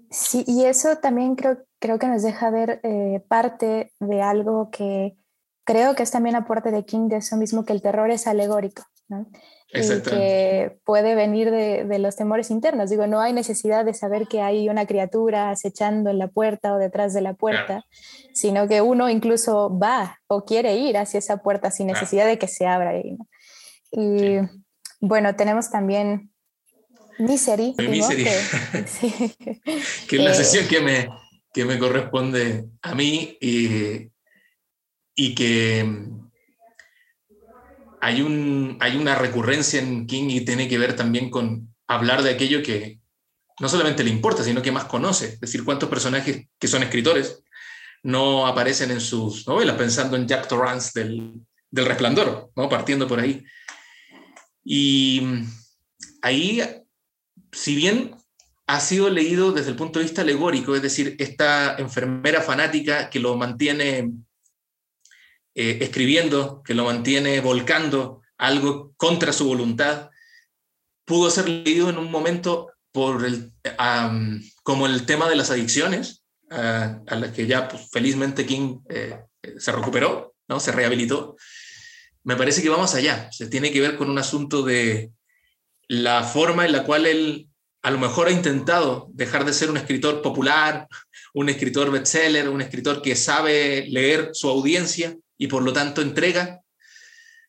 Sí, 0.10 0.44
y 0.48 0.66
eso 0.66 0.98
también 0.98 1.36
creo, 1.36 1.58
creo 1.80 2.00
que 2.00 2.08
nos 2.08 2.24
deja 2.24 2.50
ver 2.50 2.80
eh, 2.84 3.24
parte 3.28 3.92
de 4.00 4.22
algo 4.22 4.70
que 4.72 5.18
creo 5.68 5.96
que 5.96 6.04
es 6.04 6.12
también 6.12 6.36
aporte 6.36 6.72
de 6.72 6.86
King, 6.86 7.10
de 7.10 7.18
eso 7.18 7.36
mismo, 7.36 7.66
que 7.66 7.74
el 7.74 7.82
terror 7.82 8.10
es 8.10 8.26
alegórico. 8.26 8.84
y 9.74 10.02
que 10.02 10.80
puede 10.86 11.14
venir 11.14 11.52
de, 11.52 12.00
los 12.00 12.16
temores 12.16 12.52
internos. 12.52 12.90
Digo, 12.90 13.06
no 13.06 13.20
hay 13.20 13.34
necesidad 13.34 13.84
de 13.84 13.94
saber 13.94 14.28
que 14.28 14.42
hay 14.42 14.70
una 14.70 14.86
criatura 14.86 15.50
acechando 15.50 16.10
en 16.10 16.20
la 16.20 16.30
puerta 16.30 16.74
o 16.74 16.78
detrás 16.78 17.14
de 17.14 17.22
la 17.22 17.34
puerta, 17.34 17.84
sino 18.34 18.68
que 18.70 18.82
uno 18.82 19.10
incluso 19.10 19.78
va 19.78 20.20
o 20.28 20.46
quiere 20.46 20.78
ir 20.78 20.98
hacia 20.98 21.18
esa 21.18 21.38
puerta 21.38 21.70
sin 21.70 21.88
necesidad 21.88 22.26
de 22.26 22.40
que 22.40 22.48
se 22.48 22.66
abra. 22.66 22.92
Ahí, 22.92 23.18
Y 23.92 24.38
bueno, 25.02 25.36
tenemos 25.36 25.70
también 25.70 26.32
Misery. 27.20 27.74
Misery. 27.78 28.26
Que, 30.08 30.18
es 30.18 30.24
la 30.24 30.32
eh, 30.32 30.36
sesión 30.36 30.68
que 30.68 30.80
me, 30.82 31.10
que 31.54 31.66
me 31.66 31.80
corresponde 31.80 32.66
a 32.82 32.96
mí 32.96 33.38
y, 33.42 34.10
y 35.16 35.36
que 35.36 35.86
hay, 38.02 38.22
un, 38.22 38.78
hay 38.80 38.96
una 38.96 39.16
recurrencia 39.16 39.82
en 39.82 40.06
King 40.06 40.30
y 40.30 40.46
tiene 40.46 40.68
que 40.68 40.78
ver 40.78 40.96
también 40.96 41.30
con 41.30 41.74
hablar 41.88 42.24
de 42.24 42.32
aquello 42.32 42.62
que 42.64 43.00
no 43.60 43.70
solamente 43.70 44.04
le 44.04 44.12
importa, 44.12 44.44
sino 44.44 44.62
que 44.62 44.72
más 44.72 44.86
conoce. 44.86 45.26
Es 45.34 45.40
decir, 45.40 45.64
cuántos 45.64 45.90
personajes 45.90 46.48
que 46.60 46.68
son 46.68 46.84
escritores 46.84 47.44
no 48.04 48.46
aparecen 48.46 48.92
en 48.92 49.02
sus 49.02 49.48
novelas, 49.48 49.76
pensando 49.76 50.16
en 50.16 50.28
Jack 50.28 50.48
Torrance 50.48 50.98
del, 51.00 51.42
del 51.72 51.86
Resplandor, 51.86 52.52
¿no? 52.56 52.70
partiendo 52.70 53.08
por 53.08 53.20
ahí. 53.20 53.44
Y 54.64 55.24
ahí, 56.22 56.62
si 57.58 57.76
bien 57.76 58.16
ha 58.68 58.80
sido 58.80 59.10
leído 59.10 59.52
desde 59.52 59.72
el 59.72 59.76
punto 59.76 59.98
de 59.98 60.06
vista 60.06 60.22
alegórico, 60.22 60.76
es 60.76 60.82
decir, 60.84 61.16
esta 61.18 61.76
enfermera 61.78 62.42
fanática 62.42 63.10
que 63.10 63.20
lo 63.20 63.36
mantiene 63.36 64.12
eh, 65.56 65.80
escribiendo, 65.82 66.62
que 66.64 66.76
lo 66.76 66.86
mantiene 66.86 67.42
volcando 67.42 68.22
algo 68.38 68.94
contra 68.96 69.34
su 69.34 69.48
voluntad, 69.48 70.12
pudo 71.04 71.32
ser 71.32 71.50
leído 71.50 71.90
en 71.90 71.98
un 71.98 72.12
momento 72.12 72.72
por 72.92 73.26
el, 73.26 73.54
como 74.62 74.86
el 74.86 75.06
tema 75.08 75.28
de 75.28 75.36
las 75.36 75.50
adicciones, 75.50 76.24
a 76.52 77.02
las 77.10 77.32
que 77.32 77.48
ya 77.48 77.68
pues, 77.68 77.90
felizmente 77.92 78.46
King 78.46 78.80
eh, 78.90 79.20
se 79.58 79.72
recuperó, 79.72 80.36
¿no? 80.48 80.60
se 80.60 80.72
rehabilitó. 80.72 81.36
Me 82.24 82.36
parece 82.36 82.62
que 82.62 82.70
vamos 82.70 82.94
allá, 82.94 83.30
se 83.32 83.48
tiene 83.48 83.72
que 83.72 83.82
ver 83.82 83.98
con 83.98 84.10
un 84.10 84.20
asunto 84.20 84.62
de 84.62 85.12
la 85.88 86.24
forma 86.24 86.66
en 86.66 86.72
la 86.72 86.84
cual 86.84 87.06
él 87.06 87.48
a 87.82 87.92
lo 87.92 88.00
mejor 88.00 88.28
ha 88.28 88.32
intentado 88.32 89.08
dejar 89.14 89.46
de 89.46 89.54
ser 89.54 89.70
un 89.70 89.78
escritor 89.78 90.22
popular, 90.22 90.88
un 91.34 91.50
escritor 91.50 91.92
bestseller, 91.92 92.50
un 92.50 92.62
escritor 92.62 93.02
que 93.02 93.16
sabe 93.16 93.86
leer 93.88 94.32
su 94.34 94.50
audiencia 94.50 95.16
y 95.38 95.48
por 95.48 95.64
lo 95.64 95.72
tanto 95.72 96.02
entrega 96.02 96.62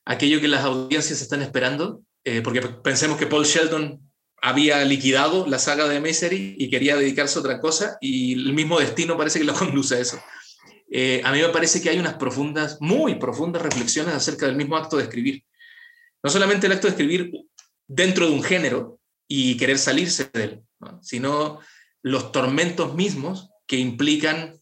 aquello 0.05 0.41
que 0.41 0.49
las 0.49 0.65
audiencias 0.65 1.21
están 1.21 1.43
esperando, 1.43 2.03
eh, 2.25 2.41
porque 2.43 2.63
pensemos 2.63 3.19
que 3.19 3.27
Paul 3.27 3.45
Sheldon 3.45 4.01
había 4.41 4.85
liquidado 4.85 5.47
la 5.47 5.59
saga 5.59 5.89
de 5.89 6.01
Misery 6.01 6.55
y 6.59 6.71
quería 6.71 6.97
dedicarse 6.97 7.39
a 7.39 7.41
otra 7.41 7.61
cosa 7.61 7.99
y 8.01 8.35
el 8.35 8.53
mismo 8.53 8.79
destino 8.79 9.17
parece 9.17 9.41
que 9.41 9.45
lo 9.45 9.55
conduce 9.59 9.97
a 9.97 10.01
eso. 10.01 10.23
Eh, 10.91 11.21
a 11.25 11.33
mí 11.33 11.41
me 11.41 11.49
parece 11.49 11.83
que 11.83 11.91
hay 11.91 11.99
unas 11.99 12.15
profundas, 12.15 12.79
muy 12.81 13.17
profundas 13.17 13.61
reflexiones 13.61 14.15
acerca 14.15 14.47
del 14.47 14.57
mismo 14.57 14.77
acto 14.77 14.97
de 14.97 15.03
escribir. 15.03 15.45
No 16.23 16.31
solamente 16.31 16.67
el 16.67 16.73
acto 16.73 16.87
de 16.87 16.93
escribir 16.93 17.31
dentro 17.89 18.27
de 18.27 18.33
un 18.33 18.43
género 18.43 19.01
y 19.27 19.57
querer 19.57 19.79
salirse 19.79 20.31
de 20.33 20.45
él, 20.45 20.63
sino 21.03 21.61
los 22.03 22.31
tormentos 22.31 22.95
mismos 22.95 23.51
que 23.67 23.79
implican 23.79 24.59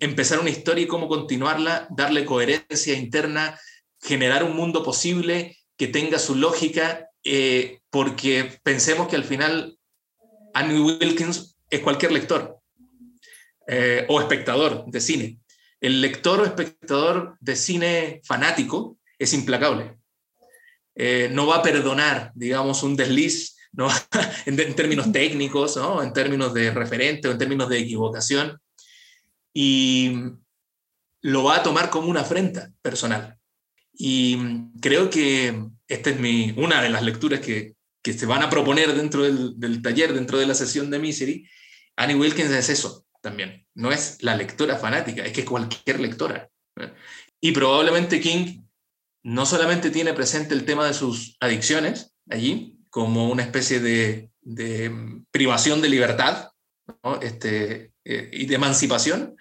empezar 0.00 0.38
una 0.38 0.50
historia 0.50 0.84
y 0.84 0.88
cómo 0.88 1.08
continuarla, 1.08 1.88
darle 1.90 2.26
coherencia 2.26 2.94
interna, 2.94 3.58
generar 4.00 4.44
un 4.44 4.54
mundo 4.54 4.82
posible 4.82 5.56
que 5.76 5.88
tenga 5.88 6.18
su 6.18 6.34
lógica, 6.34 7.08
eh, 7.24 7.80
porque 7.90 8.60
pensemos 8.62 9.08
que 9.08 9.16
al 9.16 9.24
final 9.24 9.78
Annie 10.52 10.80
Wilkins 10.80 11.56
es 11.70 11.80
cualquier 11.80 12.12
lector 12.12 12.60
eh, 13.66 14.04
o 14.08 14.20
espectador 14.20 14.84
de 14.86 15.00
cine. 15.00 15.38
El 15.80 16.02
lector 16.02 16.40
o 16.40 16.44
espectador 16.44 17.36
de 17.40 17.56
cine 17.56 18.20
fanático 18.24 18.98
es 19.18 19.32
implacable. 19.32 19.96
Eh, 20.94 21.28
no 21.32 21.46
va 21.46 21.56
a 21.56 21.62
perdonar, 21.62 22.32
digamos, 22.34 22.82
un 22.82 22.96
desliz 22.96 23.56
¿no? 23.72 23.88
en, 24.46 24.58
en, 24.58 24.74
términos 24.74 25.10
técnicos, 25.12 25.76
¿no? 25.76 26.02
en 26.02 26.12
términos 26.12 26.52
de 26.52 26.70
referente 26.70 27.28
o 27.28 27.32
en 27.32 27.38
términos 27.38 27.68
de 27.68 27.78
equivocación 27.78 28.60
y 29.52 30.12
lo 31.22 31.44
va 31.44 31.56
a 31.56 31.62
tomar 31.62 31.90
como 31.90 32.08
una 32.08 32.20
afrenta 32.20 32.70
personal. 32.82 33.36
Y 33.92 34.38
creo 34.80 35.10
que 35.10 35.66
esta 35.88 36.10
es 36.10 36.18
mi, 36.18 36.54
una 36.56 36.80
de 36.82 36.88
las 36.88 37.02
lecturas 37.02 37.40
que, 37.40 37.74
que 38.02 38.12
se 38.12 38.26
van 38.26 38.42
a 38.42 38.50
proponer 38.50 38.94
dentro 38.94 39.24
del, 39.24 39.58
del, 39.58 39.82
taller, 39.82 40.14
dentro 40.14 40.38
de 40.38 40.46
la 40.46 40.54
sesión 40.54 40.90
de 40.90 40.98
Misery. 40.98 41.46
Annie 41.96 42.16
Wilkins 42.16 42.50
es 42.50 42.68
eso 42.70 43.04
también, 43.20 43.66
no 43.74 43.92
es 43.92 44.22
la 44.22 44.34
lectora 44.34 44.76
fanática, 44.76 45.24
es 45.24 45.32
que 45.32 45.44
cualquier 45.44 46.00
lectora. 46.00 46.48
Y 47.40 47.52
probablemente 47.52 48.20
King 48.20 48.62
no 49.22 49.46
solamente 49.46 49.90
tiene 49.90 50.14
presente 50.14 50.54
el 50.54 50.64
tema 50.64 50.86
de 50.86 50.94
sus 50.94 51.36
adicciones 51.40 52.14
allí, 52.28 52.78
como 52.90 53.28
una 53.30 53.42
especie 53.42 53.80
de, 53.80 54.30
de 54.40 55.22
privación 55.30 55.80
de 55.80 55.88
libertad, 55.88 56.48
este, 57.22 57.92
eh, 58.04 58.30
y 58.32 58.46
de 58.46 58.54
emancipación 58.56 59.36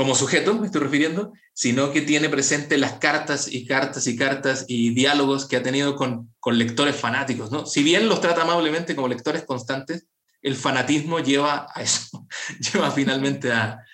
como 0.00 0.14
sujeto, 0.14 0.54
me 0.54 0.64
estoy 0.64 0.80
refiriendo, 0.80 1.34
sino 1.52 1.92
que 1.92 2.00
tiene 2.00 2.30
presente 2.30 2.78
las 2.78 2.94
cartas 2.94 3.52
y 3.52 3.66
cartas 3.66 4.06
y 4.06 4.16
cartas 4.16 4.64
y 4.66 4.94
diálogos 4.94 5.46
que 5.46 5.56
ha 5.56 5.62
tenido 5.62 5.94
con, 5.94 6.32
con 6.40 6.56
lectores 6.56 6.96
fanáticos. 6.96 7.50
¿no? 7.50 7.66
Si 7.66 7.82
bien 7.82 8.08
los 8.08 8.22
trata 8.22 8.40
amablemente 8.40 8.96
como 8.96 9.08
lectores 9.08 9.44
constantes, 9.44 10.06
el 10.40 10.56
fanatismo 10.56 11.20
lleva 11.20 11.66
a 11.74 11.82
eso, 11.82 12.26
lleva 12.72 12.90
finalmente 12.90 13.52
a, 13.52 13.84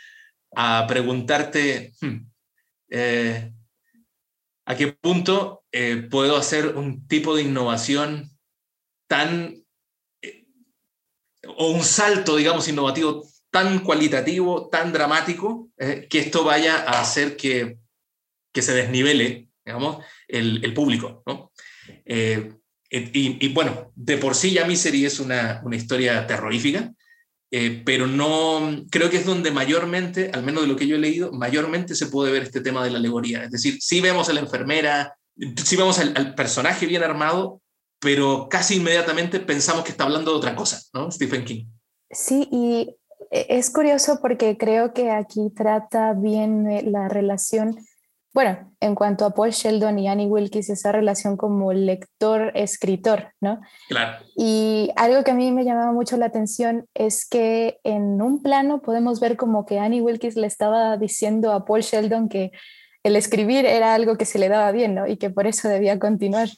a 0.55 0.87
preguntarte 0.87 1.93
hmm, 2.01 2.17
eh, 2.91 3.53
a 4.67 4.77
qué 4.77 4.89
punto 4.89 5.65
eh, 5.73 5.97
puedo 6.11 6.37
hacer 6.37 6.77
un 6.77 7.07
tipo 7.07 7.35
de 7.35 7.43
innovación 7.43 8.31
tan, 9.09 9.65
o 11.57 11.71
un 11.71 11.85
salto, 11.85 12.37
digamos, 12.37 12.69
innovativo 12.69 13.25
tan 13.51 13.79
cualitativo, 13.79 14.69
tan 14.69 14.93
dramático, 14.93 15.71
eh, 15.79 16.07
que 16.11 16.19
esto 16.19 16.45
vaya 16.45 16.79
a 16.79 17.01
hacer 17.01 17.37
que, 17.37 17.79
que 18.53 18.61
se 18.61 18.75
desnivele, 18.75 19.49
digamos, 19.65 20.05
el, 20.29 20.65
el 20.65 20.75
público, 20.75 21.23
¿no? 21.27 21.53
Eh, 22.05 22.53
y, 22.91 23.45
y, 23.45 23.49
bueno, 23.53 23.93
de 23.95 24.17
por 24.19 24.35
sí 24.35 24.53
ya 24.53 24.65
Misery 24.65 25.07
es 25.07 25.21
una, 25.21 25.61
una 25.65 25.77
historia 25.77 26.27
terrorífica, 26.27 26.93
eh, 27.59 27.83
pero 27.87 28.07
no, 28.07 28.85
creo 28.91 29.09
que 29.09 29.17
es 29.17 29.25
donde 29.25 29.51
mayormente, 29.51 30.31
al 30.35 30.43
menos 30.43 30.61
de 30.61 30.69
lo 30.69 30.77
que 30.77 30.87
yo 30.87 30.97
he 30.97 30.99
leído, 30.99 31.33
mayormente 31.33 31.95
se 31.95 32.09
puede 32.09 32.31
ver 32.31 32.43
este 32.43 32.61
tema 32.61 32.85
de 32.85 32.91
la 32.91 32.99
alegoría. 32.99 33.45
Es 33.45 33.51
decir, 33.51 33.79
sí 33.81 34.03
vemos 34.03 34.29
a 34.29 34.35
la 34.35 34.41
enfermera, 34.41 35.17
sí 35.65 35.75
vemos 35.75 35.99
al, 35.99 36.13
al 36.19 36.35
personaje 36.35 36.85
bien 36.85 37.03
armado, 37.03 37.63
pero 37.99 38.49
casi 38.51 38.77
inmediatamente 38.77 39.41
pensamos 39.41 39.85
que 39.85 39.93
está 39.93 40.05
hablando 40.05 40.33
de 40.33 40.37
otra 40.37 40.55
cosa, 40.55 40.83
¿no? 40.93 41.11
Stephen 41.11 41.47
King. 41.47 41.65
Sí, 42.11 42.47
y 42.53 42.95
e, 43.31 43.47
es 43.49 43.71
curioso 43.71 44.19
porque 44.21 44.59
creo 44.59 44.93
que 44.93 45.11
aquí 45.11 45.51
trata 45.57 46.13
bien 46.13 46.71
eh, 46.71 46.83
la 46.83 47.09
relación, 47.09 47.75
bueno, 48.37 48.71
en 48.81 48.95
cuanto 48.95 49.25
a 49.25 49.31
Paul 49.31 49.49
Sheldon 49.49 49.99
y 49.99 50.09
Annie 50.09 50.27
Wilkes, 50.27 50.69
esa 50.69 50.93
relación 50.93 51.39
como 51.39 51.73
lector-escritor, 51.73 53.33
¿no? 53.41 53.63
Claro. 53.89 54.23
Y 54.37 54.91
algo 54.97 55.25
que 55.25 55.31
a 55.31 55.35
mí 55.35 55.51
me 55.53 55.65
llamaba 55.65 55.91
mucho 55.93 56.19
la 56.19 56.27
atención 56.27 56.87
es 56.93 57.27
que 57.27 57.81
en 57.83 58.21
un 58.21 58.43
plano 58.43 58.83
podemos 58.83 59.21
ver 59.21 59.39
como 59.39 59.65
que 59.65 59.79
Annie 59.79 60.03
Wilkes 60.03 60.37
le 60.37 60.47
estaba 60.47 60.99
diciendo 60.99 61.51
a 61.51 61.65
Paul 61.65 61.81
Sheldon 61.81 62.29
que 62.29 62.53
el 63.05 63.17
escribir 63.17 63.65
era 63.65 63.95
algo 63.95 64.19
que 64.19 64.27
se 64.27 64.39
le 64.39 64.51
daba 64.51 64.71
bien, 64.71 64.95
¿no? 64.95 65.07
Y 65.07 65.17
que 65.17 65.31
por 65.31 65.47
eso 65.47 65.71
debía 65.71 65.99
continuar. 65.99 66.51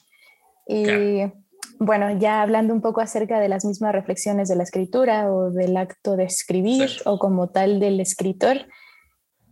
Y 0.67 1.31
bueno, 1.79 2.11
ya 2.19 2.41
hablando 2.41 2.73
un 2.73 2.81
poco 2.81 2.99
acerca 2.99 3.39
de 3.39 3.47
las 3.47 3.63
mismas 3.63 3.93
reflexiones 3.93 4.49
de 4.49 4.57
la 4.57 4.63
escritura 4.63 5.31
o 5.31 5.49
del 5.49 5.77
acto 5.77 6.17
de 6.17 6.25
escribir 6.25 6.89
o 7.05 7.19
como 7.19 7.47
tal 7.47 7.79
del 7.79 8.01
escritor, 8.01 8.67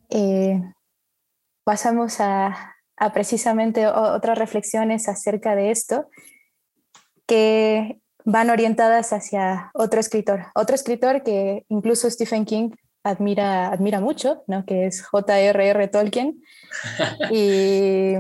eh, 0.10 0.62
pasamos 1.68 2.22
a, 2.22 2.78
precisamente 3.14 3.88
otras 3.88 4.38
reflexiones 4.38 5.10
acerca 5.10 5.54
de 5.54 5.72
esto 5.72 6.08
que 7.26 8.00
van 8.24 8.50
orientadas 8.50 9.12
hacia 9.12 9.70
otro 9.74 10.00
escritor, 10.00 10.46
otro 10.56 10.76
escritor 10.76 11.24
que 11.24 11.66
incluso 11.68 12.10
Stephen 12.10 12.46
King 12.46 12.70
admira, 13.04 13.68
admira 13.68 14.00
mucho, 14.00 14.46
¿no? 14.48 14.66
que 14.66 14.86
es 14.86 15.06
J.R.R. 15.06 15.88
Tolkien. 15.90 16.42
Y 17.32 18.14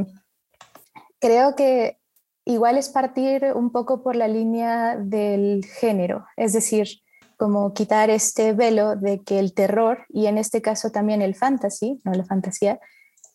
creo 1.22 1.56
que 1.56 2.00
igual 2.44 2.78
es 2.78 2.90
partir 2.90 3.46
un 3.56 3.72
poco 3.72 4.04
por 4.04 4.18
la 4.18 4.28
línea 4.28 4.98
del 4.98 5.64
género, 5.64 6.26
es 6.36 6.52
decir, 6.52 6.90
como 7.38 7.74
quitar 7.74 8.10
este 8.10 8.52
velo 8.52 8.98
de 8.98 9.24
que 9.24 9.40
el 9.40 9.54
terror 9.54 10.06
y 10.10 10.26
en 10.26 10.38
este 10.38 10.62
caso 10.62 10.92
también 10.92 11.22
el 11.22 11.34
fantasy, 11.34 12.02
no 12.04 12.12
la 12.12 12.26
fantasía, 12.26 12.82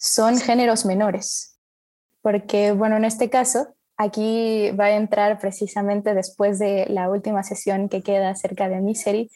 son 0.02 0.38
géneros 0.38 0.84
menores. 0.84 1.56
Porque, 2.22 2.72
bueno, 2.72 2.96
en 2.96 3.04
este 3.04 3.30
caso, 3.30 3.74
aquí 3.96 4.70
va 4.72 4.86
a 4.86 4.96
entrar 4.96 5.38
precisamente 5.38 6.12
después 6.12 6.58
de 6.58 6.86
la 6.88 7.08
última 7.08 7.42
sesión 7.44 7.88
que 7.88 8.02
queda 8.02 8.30
acerca 8.30 8.68
de 8.68 8.80
Misery, 8.80 9.30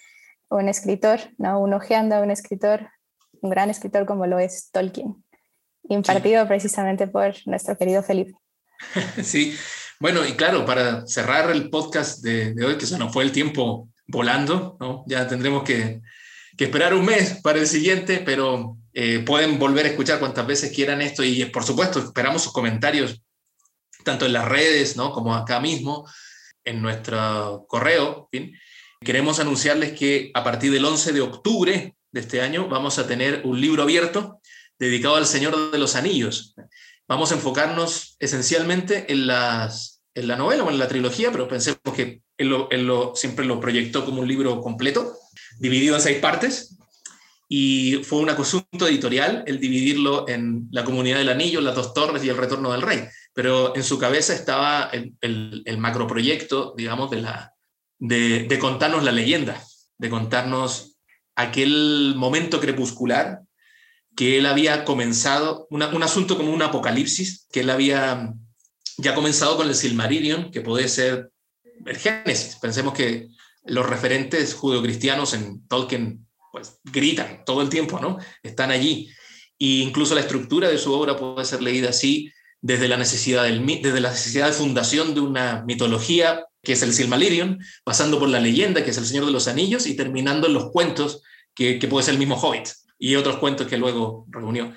un 0.49 0.69
escritor, 0.69 1.21
¿no? 1.39 1.61
un 1.61 1.73
ojeando 1.73 2.17
a 2.17 2.21
un 2.21 2.31
escritor, 2.31 2.89
un 3.41 3.51
gran 3.51 3.71
escritor 3.71 4.07
como 4.07 4.27
lo 4.27 4.39
es 4.39 4.71
Tolkien, 4.73 5.25
impartido 5.89 6.47
precisamente 6.49 7.07
por 7.07 7.35
nuestro 7.47 7.77
querido 7.79 8.03
Felipe. 8.03 8.35
Sí, 9.23 9.57
bueno, 9.99 10.27
y 10.27 10.33
claro, 10.33 10.67
para 10.67 11.07
cerrar 11.07 11.51
el 11.51 11.71
podcast 11.71 12.23
de, 12.23 12.55
hoy, 12.65 12.77
que 12.77 12.87
se 12.87 12.99
nos 12.99 13.13
fue 13.13 13.25
el 13.25 13.33
tiempo 13.33 13.89
volando, 14.07 14.77
¿no? 14.81 15.05
ya 15.07 15.27
tendremos 15.27 15.63
que, 15.63 16.03
que 16.57 16.65
esperar 16.65 16.95
un 16.95 17.05
mes 17.05 17.41
para 17.43 17.59
el 17.59 17.67
siguiente, 17.67 18.23
pero 18.25 18.77
eh, 18.93 19.19
pueden 19.21 19.59
volver 19.59 19.87
a 19.87 19.91
escuchar 19.91 20.19
cuantas 20.19 20.47
veces 20.47 20.73
quieran 20.73 21.03
esto 21.03 21.23
y 21.23 21.45
por 21.47 21.65
supuesto 21.65 21.99
esperamos 21.99 22.43
sus 22.43 22.53
comentarios 22.53 23.21
tanto 24.05 24.25
en 24.25 24.33
las 24.33 24.47
redes 24.47 24.97
¿no? 24.97 25.13
como 25.13 25.35
acá 25.35 25.61
mismo, 25.61 26.09
en 26.65 26.81
nuestro 26.81 27.67
correo. 27.69 28.31
Queremos 29.01 29.41
anunciarles 29.41 29.93
que 29.93 30.31
a 30.33 30.45
partir 30.45 30.73
del 30.73 30.85
11 30.85 31.13
de 31.13 31.21
octubre 31.21 31.97
de 32.13 32.21
este 32.21 32.41
año 32.41 32.69
vamos 32.69 32.99
a 32.99 33.07
tener 33.07 33.43
un 33.45 33.61
libro 33.61 33.83
abierto 33.83 34.41
dedicado 34.79 35.17
al 35.17 35.27
Señor 35.27 35.71
de 35.71 35.79
los 35.79 35.97
Anillos. 35.97 36.55
Vamos 37.09 37.31
a 37.31 37.35
enfocarnos 37.35 38.17
esencialmente 38.19 39.13
en, 39.13 39.27
las, 39.27 40.03
en 40.15 40.29
la 40.29 40.37
novela 40.37 40.65
o 40.65 40.71
en 40.71 40.79
la 40.79 40.89
trilogía, 40.89 41.31
pero 41.33 41.49
pensemos 41.49 41.81
que 41.95 42.23
él, 42.39 42.49
lo, 42.49 43.15
siempre 43.15 43.45
lo 43.45 43.61
proyectó 43.61 44.05
como 44.05 44.23
un 44.23 44.29
libro 44.29 44.61
completo, 44.61 45.17
dividido 45.59 45.97
en 45.97 46.03
seis 46.03 46.19
partes, 46.19 46.77
y 47.49 48.01
fue 48.03 48.19
un 48.19 48.31
asunto 48.31 48.89
editorial 48.89 49.45
el 49.47 49.61
dividirlo 49.61 50.29
en 50.29 50.67
la 50.73 50.85
comunidad 50.85 51.19
del 51.19 51.29
anillo, 51.29 51.61
las 51.61 51.77
dos 51.77 51.95
torres 51.95 52.25
y 52.25 52.29
el 52.29 52.37
retorno 52.37 52.73
del 52.73 52.83
rey. 52.83 53.05
Pero 53.35 53.77
en 53.77 53.85
su 53.85 53.99
cabeza 53.99 54.35
estaba 54.35 54.91
el, 54.93 55.63
el, 55.65 55.79
macroproyecto, 55.79 56.75
digamos, 56.77 57.11
de, 57.11 57.23
la, 57.23 57.55
de, 57.99 58.59
contarnos 58.59 59.05
la 59.05 59.13
leyenda, 59.13 59.63
de 59.99 60.11
contarnos 60.11 60.97
aquel 61.37 62.15
momento 62.17 62.61
crepuscular 62.61 63.41
que 64.17 64.39
él 64.39 64.47
había 64.47 64.85
comenzado, 64.85 65.69
un 65.71 66.03
asunto 66.03 66.39
como 66.39 66.53
un 66.53 66.63
apocalipsis, 66.63 67.47
que 67.53 67.61
él 67.61 67.71
había 67.71 68.33
ya 68.97 69.15
comenzado 69.15 69.59
con 69.59 69.69
el 69.69 69.75
Silmarillion, 69.75 70.51
que 70.51 70.63
puede 70.63 70.89
ser 70.89 71.31
el 71.87 71.97
Génesis. 71.97 72.57
Pensemos 72.57 72.95
que 72.95 73.29
los 73.65 73.89
referentes 73.89 74.55
judeocristianos 74.55 75.35
en 75.35 75.67
Tolkien 75.69 76.27
pues 76.53 76.79
gritan 76.85 77.45
todo 77.45 77.63
el 77.63 77.69
tiempo, 77.69 78.01
¿no? 78.01 78.19
Están 78.43 78.71
allí. 78.71 79.11
E 79.59 79.67
incluso 79.83 80.15
la 80.15 80.21
estructura 80.21 80.69
de 80.69 80.79
su 80.79 80.93
obra 80.93 81.17
puede 81.17 81.45
ser 81.45 81.63
leída 81.63 81.91
así, 81.91 82.33
desde 82.61 82.89
la 82.89 82.97
necesidad, 82.97 83.45
del, 83.45 83.65
desde 83.83 84.01
la 84.01 84.11
necesidad 84.11 84.47
de 84.47 84.53
fundación 84.53 85.15
de 85.15 85.21
una 85.21 85.65
mitología 85.67 86.45
que 86.63 86.73
es 86.73 86.83
el 86.83 86.93
Silmarillion, 86.93 87.61
pasando 87.85 88.19
por 88.19 88.29
la 88.29 88.41
leyenda 88.41 88.83
que 88.83 88.91
es 88.91 88.99
el 88.99 89.07
Señor 89.07 89.27
de 89.27 89.33
los 89.33 89.47
Anillos 89.47 89.87
y 89.87 89.95
terminando 89.95 90.49
en 90.49 90.55
los 90.55 90.73
cuentos 90.73 91.23
que, 91.55 91.79
que 91.79 91.89
puede 91.89 92.05
ser 92.05 92.15
el 92.15 92.19
mismo 92.19 92.37
Hobbit 92.37 92.69
y 92.99 93.15
otros 93.15 93.37
cuentos 93.37 93.69
que 93.69 93.77
luego 93.77 94.27
reunió. 94.31 94.75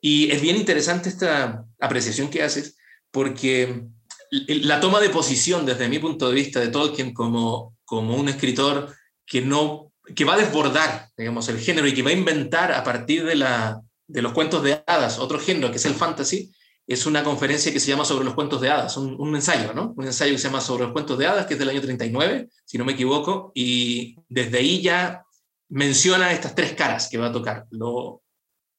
Y 0.00 0.30
es 0.30 0.42
bien 0.42 0.56
interesante 0.56 1.08
esta 1.08 1.64
apreciación 1.80 2.28
que 2.28 2.42
haces 2.42 2.76
porque 3.10 3.84
la 4.32 4.80
toma 4.80 5.00
de 5.00 5.10
posición 5.10 5.66
desde 5.66 5.88
mi 5.88 5.98
punto 5.98 6.28
de 6.28 6.34
vista 6.34 6.58
de 6.58 6.68
Tolkien 6.68 7.12
como, 7.12 7.76
como 7.84 8.16
un 8.16 8.30
escritor 8.30 8.94
que, 9.26 9.42
no, 9.42 9.92
que 10.16 10.24
va 10.24 10.34
a 10.34 10.38
desbordar 10.38 11.10
digamos, 11.16 11.48
el 11.50 11.60
género 11.60 11.86
y 11.86 11.92
que 11.92 12.02
va 12.02 12.10
a 12.10 12.14
inventar 12.14 12.72
a 12.72 12.82
partir 12.82 13.24
de, 13.26 13.34
la, 13.34 13.82
de 14.06 14.22
los 14.22 14.32
cuentos 14.32 14.62
de 14.62 14.82
hadas 14.86 15.18
otro 15.18 15.38
género 15.38 15.70
que 15.70 15.76
es 15.76 15.84
el 15.84 15.94
fantasy, 15.94 16.50
es 16.86 17.04
una 17.06 17.22
conferencia 17.22 17.72
que 17.72 17.80
se 17.80 17.88
llama 17.88 18.04
Sobre 18.04 18.24
los 18.24 18.34
cuentos 18.34 18.60
de 18.60 18.70
hadas, 18.70 18.96
un, 18.96 19.34
ensayo, 19.34 19.72
¿no? 19.72 19.94
Un 19.96 20.06
ensayo 20.06 20.32
que 20.32 20.38
se 20.38 20.48
llama 20.48 20.60
Sobre 20.60 20.84
los 20.84 20.92
cuentos 20.92 21.18
de 21.18 21.26
hadas, 21.26 21.46
que 21.46 21.54
es 21.54 21.58
del 21.58 21.68
año 21.68 21.80
39, 21.80 22.48
si 22.64 22.78
no 22.78 22.84
me 22.84 22.92
equivoco, 22.92 23.52
y 23.54 24.16
desde 24.28 24.58
ahí 24.58 24.82
ya 24.82 25.22
menciona 25.68 26.32
estas 26.32 26.54
tres 26.54 26.72
caras 26.72 27.08
que 27.08 27.18
va 27.18 27.28
a 27.28 27.32
tocar, 27.32 27.66
lo, 27.70 28.22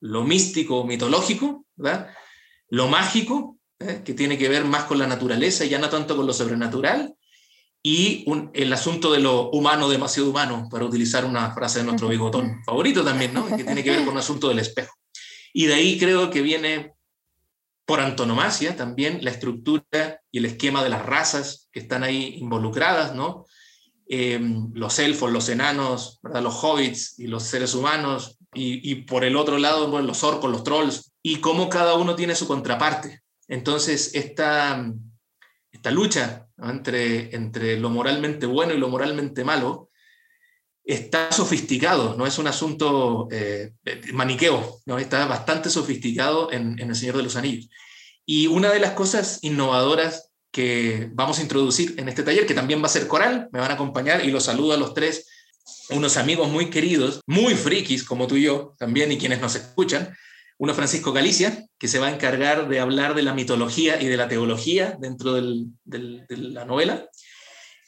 lo 0.02 0.24
místico, 0.24 0.84
mitológico, 0.84 1.66
¿verdad? 1.76 2.10
Lo 2.68 2.88
mágico, 2.88 3.58
¿eh? 3.88 4.02
que 4.04 4.14
tiene 4.14 4.38
que 4.38 4.50
ver 4.50 4.66
más 4.66 4.86
con 4.86 5.00
la 5.00 5.08
naturaleza 5.08 5.66
y 5.66 5.70
ya 5.70 5.80
no 5.80 5.90
tanto 5.90 6.16
con 6.16 6.26
lo 6.26 6.34
sobrenatural, 6.34 7.14
y 7.86 8.24
un, 8.28 8.50
el 8.54 8.72
asunto 8.72 9.12
de 9.12 9.20
lo 9.20 9.50
humano, 9.50 9.90
demasiado 9.90 10.30
humano, 10.30 10.70
para 10.72 10.86
utilizar 10.86 11.26
una 11.26 11.52
frase 11.54 11.80
de 11.80 11.86
nuestro 11.86 12.08
bigotón 12.08 12.64
favorito 12.66 13.04
también, 13.04 13.34
¿no? 13.34 13.46
Que 13.46 13.66
tiene 13.66 13.84
que 13.84 13.92
ver 13.92 14.06
con 14.06 14.14
el 14.14 14.20
asunto 14.20 14.48
del 14.48 14.60
espejo. 14.60 14.96
Y 15.52 15.66
de 15.66 15.74
ahí 15.74 16.00
creo 16.00 16.30
que 16.30 16.42
viene 16.42 16.94
por 17.86 18.00
antonomasia 18.00 18.78
también 18.78 19.20
la 19.22 19.32
estructura 19.32 20.22
y 20.32 20.38
el 20.38 20.46
esquema 20.46 20.82
de 20.82 20.90
las 20.90 21.06
razas 21.06 21.68
que 21.74 21.82
están 21.82 22.04
ahí 22.04 22.36
involucradas, 22.40 23.14
¿no? 23.16 23.46
Em, 24.08 24.72
los 24.74 25.00
elfos, 25.00 25.32
los 25.32 25.50
enanos, 25.50 26.20
¿verdad? 26.22 26.42
los 26.42 26.64
hobbits 26.64 27.20
y 27.20 27.28
los 27.28 27.44
seres 27.44 27.74
humanos, 27.74 28.38
y, 28.56 28.96
por 29.06 29.24
el 29.24 29.36
otro 29.36 29.58
lado, 29.58 29.90
bueno, 29.90 30.06
los 30.06 30.24
orcos, 30.24 30.52
los 30.52 30.64
trolls, 30.64 31.12
y 31.24 31.38
cómo 31.38 31.70
cada 31.70 31.96
uno 31.96 32.16
tiene 32.16 32.36
su 32.36 32.48
contraparte. 32.48 33.23
Entonces, 33.54 34.16
esta, 34.16 34.84
lucha 35.92 36.48
entre, 36.58 37.78
lo 37.78 37.92
moralmente 37.92 38.48
bueno 38.48 38.74
y 38.74 38.80
lo 38.80 38.90
moralmente 38.90 39.44
malo 39.44 39.92
está 40.84 41.32
sofisticado, 41.32 42.16
no 42.18 42.26
es 42.26 42.40
un 42.40 42.48
asunto 42.48 43.28
eh, 43.32 43.74
maniqueo, 44.12 44.82
¿no? 44.88 44.98
está 44.98 45.24
bastante 45.28 45.70
sofisticado 45.70 46.52
en, 46.52 46.80
El 46.80 46.96
Señor 46.96 47.18
de 47.18 47.24
los 47.24 47.36
Anillos. 47.36 47.70
Y 48.26 48.48
una 48.48 48.72
de 48.72 48.80
las 48.80 48.94
cosas 48.94 49.38
innovadoras 49.44 50.32
que 50.52 51.10
vamos 51.14 51.38
a 51.38 51.44
introducir 51.44 51.94
en 51.98 52.10
este 52.10 52.24
taller, 52.24 52.48
que 52.48 52.56
también 52.56 52.82
va 52.82 52.88
a 52.88 52.98
ser 52.98 53.08
coral, 53.08 53.50
me 53.52 53.60
van 53.60 53.70
a 53.70 53.76
acompañar 53.76 54.26
y 54.26 54.32
los 54.32 54.46
saludo 54.46 54.74
a 54.74 54.78
los 54.78 54.96
tres, 54.96 55.28
unos 55.92 56.18
amigos 56.18 56.50
muy 56.50 56.72
queridos, 56.72 57.22
muy 57.28 57.54
frikis 57.54 58.04
como 58.04 58.26
tú 58.26 58.36
y 58.36 58.46
yo 58.46 58.74
también 58.80 59.12
y 59.12 59.20
quienes 59.20 59.42
nos 59.42 59.54
escuchan. 59.54 60.18
Uno 60.64 60.74
Francisco 60.74 61.12
Galicia, 61.12 61.68
que 61.78 61.90
se 61.90 62.00
va 62.00 62.08
a 62.08 62.14
encargar 62.14 62.70
de 62.70 62.80
hablar 62.80 63.16
de 63.16 63.22
la 63.22 63.34
mitología 63.34 64.02
y 64.02 64.08
de 64.08 64.16
la 64.16 64.30
teología 64.30 64.96
dentro 64.98 65.34
de 65.34 65.68
la 66.30 66.64
novela. 66.64 67.06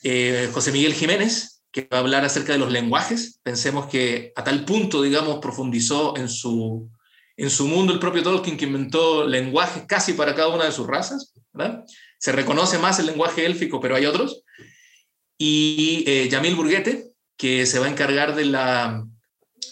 Eh, 0.04 0.50
José 0.52 0.74
Miguel 0.74 0.94
Jiménez, 0.94 1.62
que 1.72 1.88
va 1.90 2.00
a 2.00 2.02
hablar 2.02 2.26
acerca 2.26 2.52
de 2.52 2.60
los 2.60 2.74
lenguajes. 2.74 3.40
Pensemos 3.44 3.86
que 3.86 4.34
a 4.36 4.44
tal 4.44 4.66
punto, 4.66 5.02
digamos, 5.02 5.40
profundizó 5.40 6.18
en 6.18 6.28
su, 6.28 6.90
en 7.38 7.50
su 7.50 7.66
mundo 7.66 7.94
el 7.94 8.00
propio 8.00 8.24
Tolkien 8.24 8.58
que 8.58 8.66
inventó 8.66 9.26
lenguajes 9.26 9.84
casi 9.88 10.12
para 10.12 10.36
cada 10.36 10.50
una 10.50 10.66
de 10.66 10.74
sus 10.74 10.86
razas. 10.86 11.32
Se 12.18 12.34
reconoce 12.34 12.78
más 12.78 13.00
el 13.00 13.06
lenguaje 13.06 13.46
élfico, 13.46 13.80
pero 13.80 13.96
hay 13.96 14.06
otros. 14.06 14.44
Y 15.38 16.04
eh, 16.08 16.28
Yamil 16.28 16.56
Burguete, 16.56 17.14
que 17.38 17.66
se 17.66 17.80
va 17.80 17.86
a 17.86 17.90
encargar 17.90 18.36
de 18.36 18.44
la, 18.44 19.08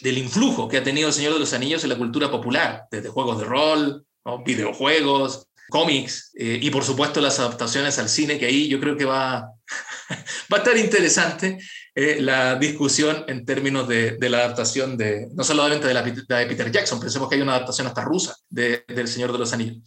del 0.04 0.18
influjo 0.18 0.68
que 0.68 0.78
ha 0.78 0.84
tenido 0.84 1.08
el 1.08 1.13
Señor 1.13 1.34
de 1.34 1.39
los 1.39 1.54
Anillos 1.54 1.84
en 1.84 1.89
la 1.89 1.98
cultura 1.98 2.30
popular, 2.30 2.84
desde 2.92 3.10
juegos 3.10 3.39
de 3.39 3.46
rol, 3.46 4.06
videojuegos, 4.46 5.48
cómics 5.70 6.32
eh, 6.36 6.60
y 6.62 6.70
por 6.70 6.84
supuesto 6.84 7.22
las 7.22 7.39
adaptaciones 7.39 7.98
al 7.98 8.10
cine, 8.10 8.38
que 8.38 8.46
ahí 8.46 8.68
yo 8.68 8.80
creo 8.80 8.98
que 8.98 9.06
va, 9.06 9.50
va 10.10 10.58
a 10.58 10.58
estar 10.58 10.78
interesante 10.78 11.58
eh, 11.96 12.18
la 12.20 12.56
discusión 12.56 13.24
en 13.28 13.46
términos 13.46 13.88
de, 13.88 14.18
la 14.20 14.39
adaptación 14.39 14.98
de, 14.98 15.30
no 15.34 15.44
solamente 15.44 15.88
de 15.88 15.94
la 15.94 16.02
de 16.04 16.46
Peter 16.48 16.72
Jackson, 16.72 17.00
pensemos 17.00 17.30
que 17.30 17.36
hay 17.36 17.42
una 17.42 17.56
adaptación 17.56 17.88
hasta 17.88 18.04
rusa 18.04 18.36
de, 18.50 18.84
del 18.88 19.08
Señor 19.08 19.32
de 19.32 19.39
los 19.39 19.54
Anillos. 19.54 19.78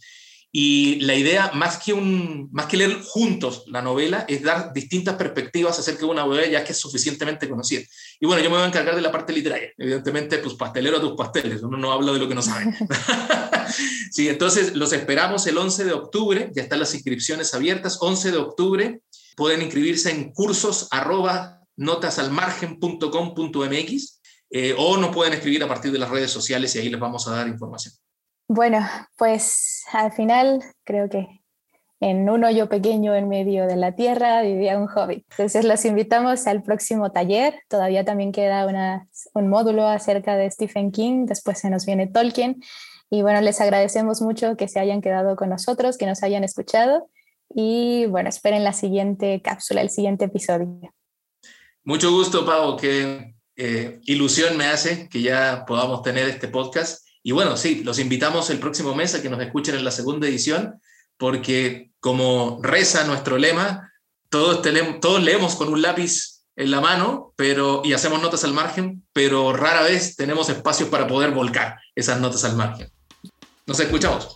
Y 0.51 0.99
la 1.01 1.13
idea, 1.13 1.51
más 1.53 1.77
que, 1.77 1.93
un, 1.93 2.49
más 2.51 2.65
que 2.67 2.77
leer 2.77 3.01
juntos 3.01 3.65
la 3.67 3.81
novela, 3.81 4.23
es 4.27 4.41
dar 4.41 4.73
distintas 4.73 5.15
perspectivas 5.15 5.77
acerca 5.77 5.99
de 6.01 6.07
una 6.07 6.23
novela 6.23 6.47
ya 6.47 6.63
que 6.63 6.71
es 6.71 6.79
suficientemente 6.79 7.47
conocida. 7.49 7.81
Y 8.19 8.25
bueno, 8.25 8.41
yo 8.41 8.49
me 8.49 8.55
voy 8.55 8.63
a 8.63 8.67
encargar 8.67 8.95
de 8.95 9.01
la 9.01 9.11
parte 9.11 9.33
literaria. 9.33 9.73
Evidentemente, 9.77 10.37
pues 10.37 10.55
pastelero 10.55 10.97
a 10.97 11.01
tus 11.01 11.17
pasteles, 11.17 11.61
uno 11.61 11.77
no 11.77 11.91
habla 11.91 12.13
de 12.13 12.19
lo 12.19 12.29
que 12.29 12.35
no 12.35 12.41
sabe. 12.41 12.73
sí, 14.11 14.29
entonces 14.29 14.75
los 14.75 14.93
esperamos 14.93 15.45
el 15.47 15.57
11 15.57 15.83
de 15.85 15.93
octubre, 15.93 16.51
ya 16.55 16.63
están 16.63 16.79
las 16.79 16.93
inscripciones 16.93 17.53
abiertas, 17.53 17.97
11 17.99 18.31
de 18.31 18.37
octubre, 18.37 19.01
pueden 19.35 19.61
inscribirse 19.61 20.11
en 20.11 20.31
cursos 20.31 20.87
arroba 20.91 21.59
notasalmargen.com.mx 21.75 24.17
eh, 24.49 24.73
o 24.77 24.95
nos 24.97 25.13
pueden 25.13 25.33
escribir 25.33 25.61
a 25.63 25.67
partir 25.67 25.91
de 25.91 25.99
las 25.99 26.09
redes 26.09 26.31
sociales 26.31 26.73
y 26.75 26.79
ahí 26.79 26.89
les 26.89 26.99
vamos 26.99 27.27
a 27.27 27.31
dar 27.31 27.47
información. 27.47 27.93
Bueno, 28.47 28.87
pues 29.17 29.76
al 29.93 30.11
final 30.11 30.63
creo 30.83 31.09
que 31.09 31.41
en 31.99 32.29
un 32.29 32.43
hoyo 32.43 32.69
pequeño 32.69 33.15
en 33.15 33.27
medio 33.27 33.65
de 33.65 33.75
la 33.75 33.95
tierra 33.95 34.41
vivía 34.43 34.77
un 34.77 34.87
hobbit. 34.87 35.25
Entonces 35.31 35.65
los 35.65 35.83
invitamos 35.85 36.45
al 36.45 36.61
próximo 36.61 37.11
taller. 37.11 37.59
Todavía 37.67 38.05
también 38.05 38.31
queda 38.31 38.67
una, 38.67 39.07
un 39.33 39.47
módulo 39.47 39.87
acerca 39.87 40.35
de 40.35 40.49
Stephen 40.51 40.91
King. 40.91 41.25
Después 41.25 41.59
se 41.59 41.69
nos 41.69 41.85
viene 41.85 42.07
Tolkien. 42.07 42.61
Y 43.09 43.21
bueno, 43.21 43.41
les 43.41 43.61
agradecemos 43.61 44.21
mucho 44.21 44.57
que 44.57 44.67
se 44.67 44.79
hayan 44.79 45.01
quedado 45.01 45.35
con 45.35 45.49
nosotros, 45.49 45.97
que 45.97 46.05
nos 46.05 46.21
hayan 46.21 46.43
escuchado. 46.43 47.09
Y 47.49 48.05
bueno, 48.07 48.29
esperen 48.29 48.63
la 48.63 48.73
siguiente 48.73 49.41
cápsula, 49.41 49.81
el 49.81 49.89
siguiente 49.89 50.25
episodio. 50.25 50.93
Mucho 51.83 52.11
gusto, 52.11 52.45
Pau, 52.45 52.75
qué 52.75 53.33
eh, 53.55 54.01
ilusión 54.03 54.57
me 54.57 54.65
hace 54.65 55.07
que 55.09 55.21
ya 55.21 55.63
podamos 55.65 56.03
tener 56.03 56.27
este 56.27 56.47
podcast. 56.47 57.06
Y 57.27 57.33
bueno, 57.33 57.57
sí, 57.57 57.83
los 57.83 57.99
invitamos 57.99 58.49
el 58.51 58.57
próximo 58.57 58.95
mes 58.95 59.13
a 59.13 59.21
que 59.21 59.29
nos 59.29 59.41
escuchen 59.41 59.75
en 59.75 59.83
la 59.83 59.91
segunda 59.91 60.29
edición, 60.29 60.81
porque 61.17 61.91
como 61.99 62.61
reza 62.63 63.03
nuestro 63.03 63.37
lema, 63.37 63.91
todos, 64.29 64.65
todos 65.01 65.21
leemos 65.21 65.57
con 65.57 65.67
un 65.67 65.81
lápiz 65.81 66.45
en 66.55 66.71
la 66.71 66.79
mano 66.79 67.33
pero, 67.35 67.81
y 67.83 67.91
hacemos 67.91 68.21
notas 68.21 68.45
al 68.45 68.53
margen, 68.53 69.05
pero 69.11 69.51
rara 69.51 69.81
vez 69.81 70.15
tenemos 70.15 70.47
espacios 70.47 70.87
para 70.87 71.05
poder 71.05 71.31
volcar 71.31 71.77
esas 71.95 72.21
notas 72.21 72.45
al 72.45 72.55
margen. 72.55 72.89
Nos 73.65 73.77
escuchamos. 73.81 74.33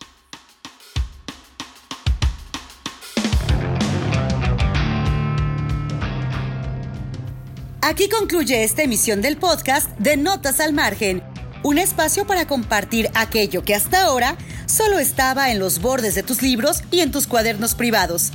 Aquí 7.91 8.07
concluye 8.09 8.63
esta 8.63 8.83
emisión 8.83 9.21
del 9.21 9.37
podcast 9.37 9.89
de 9.97 10.15
Notas 10.15 10.59
al 10.59 10.71
Margen, 10.71 11.23
un 11.63 11.77
espacio 11.77 12.25
para 12.25 12.47
compartir 12.47 13.09
aquello 13.15 13.63
que 13.63 13.75
hasta 13.75 14.03
ahora 14.03 14.37
solo 14.65 14.99
estaba 14.99 15.51
en 15.51 15.59
los 15.59 15.79
bordes 15.79 16.15
de 16.15 16.23
tus 16.23 16.41
libros 16.41 16.83
y 16.91 17.01
en 17.01 17.11
tus 17.11 17.27
cuadernos 17.27 17.75
privados. 17.75 18.31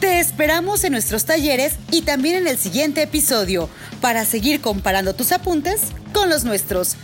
Te 0.00 0.20
esperamos 0.20 0.84
en 0.84 0.92
nuestros 0.92 1.24
talleres 1.24 1.74
y 1.90 2.02
también 2.02 2.36
en 2.36 2.46
el 2.46 2.56
siguiente 2.56 3.02
episodio 3.02 3.68
para 4.00 4.24
seguir 4.24 4.60
comparando 4.60 5.14
tus 5.14 5.32
apuntes 5.32 5.80
con 6.12 6.30
los 6.30 6.44
nuestros. 6.44 6.94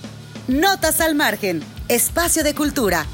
Notas 0.46 1.00
al 1.00 1.14
Margen, 1.14 1.62
espacio 1.88 2.44
de 2.44 2.54
cultura. 2.54 3.06